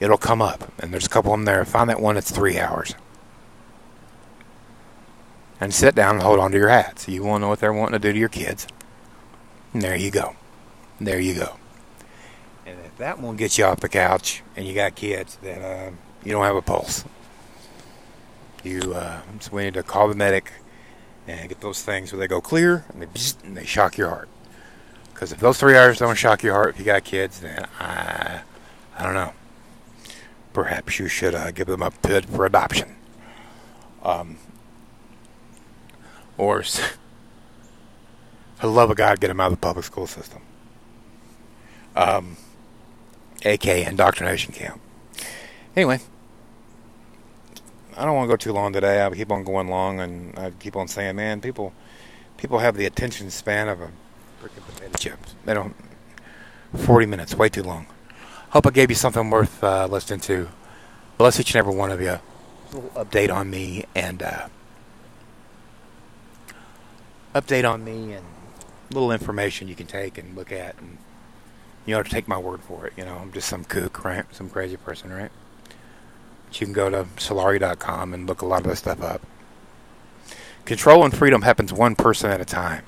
it'll 0.03 0.17
come 0.17 0.41
up. 0.41 0.71
And 0.79 0.93
there's 0.93 1.05
a 1.05 1.09
couple 1.09 1.33
of 1.33 1.39
them 1.39 1.45
there. 1.45 1.63
Find 1.65 1.89
that 1.89 2.01
one. 2.01 2.17
It's 2.17 2.31
three 2.31 2.59
hours 2.59 2.95
and 5.63 5.73
sit 5.73 5.95
down 5.95 6.15
and 6.15 6.23
hold 6.23 6.39
on 6.39 6.51
to 6.51 6.57
your 6.57 6.67
hats. 6.67 7.07
You 7.07 7.23
want 7.23 7.39
to 7.39 7.45
know 7.45 7.49
what 7.49 7.59
they're 7.61 7.71
wanting 7.71 7.93
to 7.93 7.99
do 7.99 8.11
to 8.11 8.19
your 8.19 8.27
kids. 8.27 8.67
And 9.71 9.81
there 9.81 9.95
you 9.95 10.11
go. 10.11 10.35
There 10.99 11.21
you 11.21 11.35
go. 11.35 11.55
And 12.65 12.77
if 12.85 12.97
that 12.97 13.19
won't 13.19 13.37
get 13.37 13.57
you 13.57 13.63
off 13.63 13.79
the 13.79 13.87
couch 13.87 14.43
and 14.57 14.67
you 14.67 14.73
got 14.73 14.95
kids, 14.95 15.37
then 15.41 15.61
uh, 15.61 15.91
you 16.23 16.33
don't 16.33 16.43
have 16.43 16.57
a 16.57 16.61
pulse. 16.61 17.05
You 18.61 18.93
uh, 18.93 19.21
so 19.39 19.51
we 19.53 19.63
need 19.63 19.73
to 19.75 19.83
call 19.83 20.09
the 20.09 20.15
medic 20.15 20.51
and 21.27 21.47
get 21.47 21.61
those 21.61 21.81
things 21.81 22.11
where 22.11 22.19
they 22.19 22.27
go 22.27 22.41
clear 22.41 22.83
and 22.89 23.01
they, 23.01 23.07
and 23.45 23.55
they 23.55 23.65
shock 23.65 23.97
your 23.97 24.09
heart. 24.09 24.27
Because 25.13 25.31
if 25.31 25.39
those 25.39 25.57
three 25.59 25.77
hours 25.77 25.99
don't 25.99 26.17
shock 26.17 26.43
your 26.43 26.55
heart, 26.55 26.71
if 26.71 26.79
you 26.79 26.85
got 26.85 27.05
kids, 27.05 27.39
then 27.39 27.65
I, 27.79 28.41
I 28.97 29.03
don't 29.03 29.13
know. 29.13 29.31
Perhaps 30.53 30.99
you 30.99 31.07
should 31.07 31.33
uh, 31.35 31.51
give 31.51 31.67
them 31.67 31.81
a 31.81 31.91
bid 32.01 32.25
for 32.27 32.45
adoption. 32.45 32.95
Um, 34.03 34.37
or 36.37 36.63
for 36.63 36.97
the 38.61 38.67
love 38.67 38.91
of 38.91 38.97
God, 38.97 39.19
get 39.19 39.27
them 39.27 39.39
out 39.39 39.47
of 39.47 39.53
the 39.53 39.57
public 39.57 39.85
school 39.85 40.07
system. 40.07 40.41
Um, 41.95 42.37
AK 43.45 43.67
indoctrination 43.67 44.53
camp. 44.53 44.79
Anyway, 45.75 45.99
I 47.97 48.05
don't 48.05 48.15
want 48.15 48.29
to 48.29 48.33
go 48.33 48.37
too 48.37 48.53
long 48.53 48.73
today. 48.73 49.01
I'll 49.01 49.11
keep 49.11 49.31
on 49.31 49.43
going 49.43 49.67
long, 49.67 49.99
and 49.99 50.37
I 50.37 50.51
keep 50.51 50.75
on 50.75 50.87
saying, 50.87 51.15
man, 51.15 51.41
people, 51.41 51.73
people 52.37 52.59
have 52.59 52.77
the 52.77 52.85
attention 52.85 53.29
span 53.31 53.67
of 53.69 53.81
a 53.81 53.87
freaking 54.41 54.65
potato 54.67 54.97
chip. 54.97 55.19
They 55.45 55.53
don't. 55.53 55.75
Forty 56.75 57.05
minutes, 57.05 57.35
way 57.35 57.49
too 57.49 57.61
long. 57.61 57.85
Hope 58.53 58.67
I 58.67 58.69
gave 58.69 58.91
you 58.91 58.95
something 58.95 59.31
worth 59.31 59.63
uh, 59.63 59.87
listening 59.87 60.19
to. 60.21 60.47
Bless 61.17 61.39
each 61.39 61.49
and 61.51 61.55
every 61.55 61.73
one 61.73 61.91
of 61.91 61.99
you. 61.99 62.19
Little 62.71 62.89
update 62.91 63.33
on 63.33 63.49
me 63.49 63.85
and. 63.95 64.21
Uh, 64.21 64.47
update 67.33 67.67
on 67.67 67.83
me 67.83 68.13
and 68.13 68.25
little 68.91 69.11
information 69.11 69.67
you 69.67 69.73
can 69.73 69.87
take 69.87 70.19
and 70.19 70.35
look 70.35 70.51
at 70.51 70.77
and 70.79 70.99
you 71.85 71.95
know 71.95 72.03
to 72.03 72.09
take 72.09 72.27
my 72.27 72.37
word 72.37 72.61
for 72.61 72.85
it 72.85 72.93
you 72.95 73.03
know 73.03 73.15
i'm 73.15 73.31
just 73.31 73.49
some 73.49 73.65
kook 73.65 74.05
right 74.05 74.25
some 74.31 74.49
crazy 74.49 74.77
person 74.77 75.11
right 75.11 75.31
but 76.45 76.61
you 76.61 76.67
can 76.67 76.73
go 76.73 76.91
to 76.91 77.05
solari.com 77.15 78.13
and 78.13 78.27
look 78.27 78.41
a 78.41 78.45
lot 78.45 78.61
of 78.61 78.67
this 78.67 78.79
stuff 78.79 79.01
up 79.01 79.25
control 80.65 81.03
and 81.03 81.17
freedom 81.17 81.41
happens 81.41 81.73
one 81.73 81.95
person 81.95 82.29
at 82.29 82.39
a 82.39 82.45
time 82.45 82.83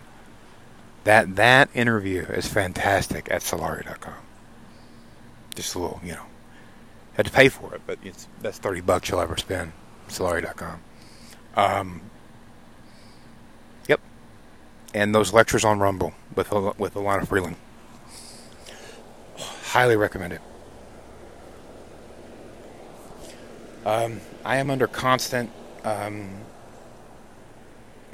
that 1.06 1.36
that 1.36 1.68
interview 1.74 2.22
is 2.22 2.48
fantastic 2.48 3.28
at 3.32 3.42
solari.com 3.42 4.25
just 5.56 5.76
a 5.76 5.80
little 5.80 6.00
you 6.04 6.14
know 6.14 6.26
had 7.16 7.26
to 7.26 7.32
pay 7.32 7.50
for 7.50 7.74
it 7.74 7.82
but 7.88 7.98
it's 8.04 8.28
best 8.42 8.62
30 8.62 8.82
bucks 8.82 9.10
you'll 9.10 9.22
ever 9.22 9.38
spend 9.38 9.72
solari.com 10.10 10.82
um, 11.56 12.02
yep, 13.88 14.02
and 14.94 15.16
those 15.16 15.34
lectures 15.34 15.64
on 15.64 15.80
Rumble. 15.80 16.14
with 16.36 16.52
with 16.52 16.94
Elana 16.96 17.28
Freeland. 17.28 17.56
Highly 19.38 19.96
recommend 19.96 20.34
it. 20.34 20.42
Um, 23.86 24.20
I 24.44 24.58
am 24.58 24.70
under 24.70 24.88
constant 24.88 25.52
um, 25.84 26.30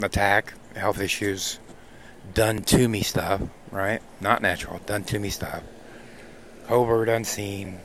attack, 0.02 0.54
health 0.76 1.00
issues, 1.00 1.60
done 2.34 2.64
to 2.64 2.88
me 2.88 3.02
stuff, 3.02 3.42
right? 3.72 4.02
Not 4.20 4.42
natural, 4.42 4.80
done 4.86 5.04
to 5.06 5.20
me 5.20 5.30
stuff. 5.30 5.64
Covert, 6.72 7.10
unseen. 7.10 7.82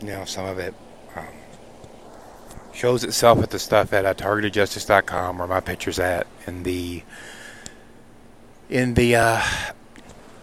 You 0.00 0.06
know, 0.06 0.24
some 0.24 0.46
of 0.46 0.60
it 0.60 0.72
um, 1.16 1.26
shows 2.72 3.02
itself 3.02 3.40
with 3.40 3.50
the 3.50 3.58
stuff 3.58 3.92
at 3.92 4.06
uh, 4.06 4.14
targetedjustice.com 4.14 5.38
where 5.38 5.48
my 5.48 5.58
picture's 5.58 5.98
at 5.98 6.28
in 6.46 6.62
the 6.62 7.02
in 8.70 8.94
the 8.94 9.16
uh, 9.16 9.42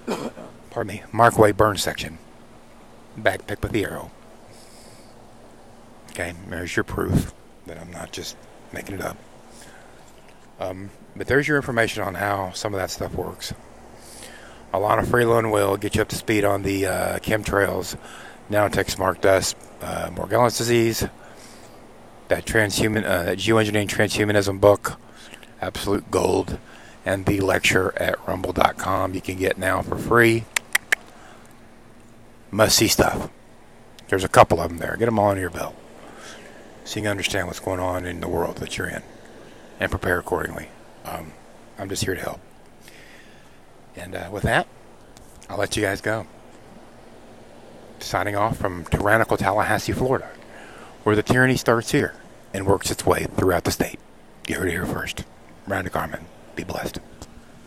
pardon 0.69 0.97
me 0.97 1.03
Mark 1.13 1.37
Wade 1.37 1.55
Burns 1.55 1.81
section. 1.81 2.17
Back 3.15 3.47
pick 3.47 3.63
with 3.63 3.71
the 3.71 3.85
arrow. 3.85 4.11
Okay, 6.09 6.33
there's 6.49 6.75
your 6.75 6.83
proof 6.83 7.33
that 7.67 7.79
I'm 7.79 7.91
not 7.91 8.11
just 8.11 8.35
making 8.73 8.95
it 8.95 9.01
up. 9.01 9.15
Um, 10.59 10.89
but 11.15 11.27
there's 11.27 11.47
your 11.47 11.55
information 11.55 12.03
on 12.03 12.15
how 12.15 12.51
some 12.51 12.73
of 12.73 12.81
that 12.81 12.91
stuff 12.91 13.13
works. 13.13 13.53
Elana 14.75 15.05
Freeland 15.05 15.51
will 15.51 15.77
get 15.77 15.95
you 15.95 16.01
up 16.01 16.09
to 16.09 16.15
speed 16.15 16.43
on 16.43 16.63
the 16.63 16.85
uh, 16.85 17.19
chemtrails, 17.19 17.97
nanotech 18.49 18.89
smart 18.89 19.21
dust, 19.21 19.55
uh, 19.81 20.09
Morgellons 20.09 20.57
disease, 20.57 21.07
that 22.27 22.45
transhuman, 22.45 23.05
uh, 23.05 23.23
that 23.23 23.37
geoengineering 23.37 23.87
transhumanism 23.87 24.59
book, 24.59 24.99
absolute 25.61 26.11
gold, 26.11 26.57
and 27.05 27.25
the 27.25 27.39
lecture 27.39 27.93
at 27.97 28.27
rumble.com 28.27 29.13
you 29.13 29.21
can 29.21 29.37
get 29.37 29.57
now 29.57 29.81
for 29.81 29.97
free. 29.97 30.43
Must 32.51 32.75
see 32.75 32.87
stuff. 32.87 33.29
There's 34.09 34.23
a 34.23 34.29
couple 34.29 34.59
of 34.59 34.69
them 34.69 34.77
there. 34.79 34.95
Get 34.97 35.05
them 35.05 35.19
all 35.19 35.29
under 35.29 35.41
your 35.41 35.49
belt 35.49 35.75
so 36.83 36.99
you 36.99 37.03
can 37.03 37.11
understand 37.11 37.47
what's 37.47 37.59
going 37.59 37.79
on 37.79 38.05
in 38.05 38.21
the 38.21 38.27
world 38.27 38.57
that 38.57 38.77
you're 38.77 38.87
in 38.87 39.01
and 39.79 39.89
prepare 39.89 40.19
accordingly. 40.19 40.69
Um, 41.03 41.33
I'm 41.77 41.89
just 41.89 42.05
here 42.05 42.15
to 42.15 42.21
help. 42.21 42.39
And 43.97 44.15
uh, 44.15 44.29
with 44.31 44.43
that, 44.43 44.67
I'll 45.49 45.57
let 45.57 45.75
you 45.75 45.83
guys 45.83 46.01
go. 46.01 46.27
Signing 47.99 48.35
off 48.35 48.57
from 48.57 48.85
tyrannical 48.85 49.37
Tallahassee, 49.37 49.93
Florida, 49.93 50.29
where 51.03 51.15
the 51.15 51.23
tyranny 51.23 51.57
starts 51.57 51.91
here 51.91 52.13
and 52.53 52.67
works 52.67 52.91
its 52.91 53.05
way 53.05 53.25
throughout 53.35 53.63
the 53.63 53.71
state. 53.71 53.99
You 54.47 54.55
heard 54.55 54.67
it 54.67 54.71
here 54.71 54.85
first. 54.85 55.23
Brandon 55.67 55.91
Carmen. 55.91 56.25
Be 56.55 56.63
blessed. 56.63 56.99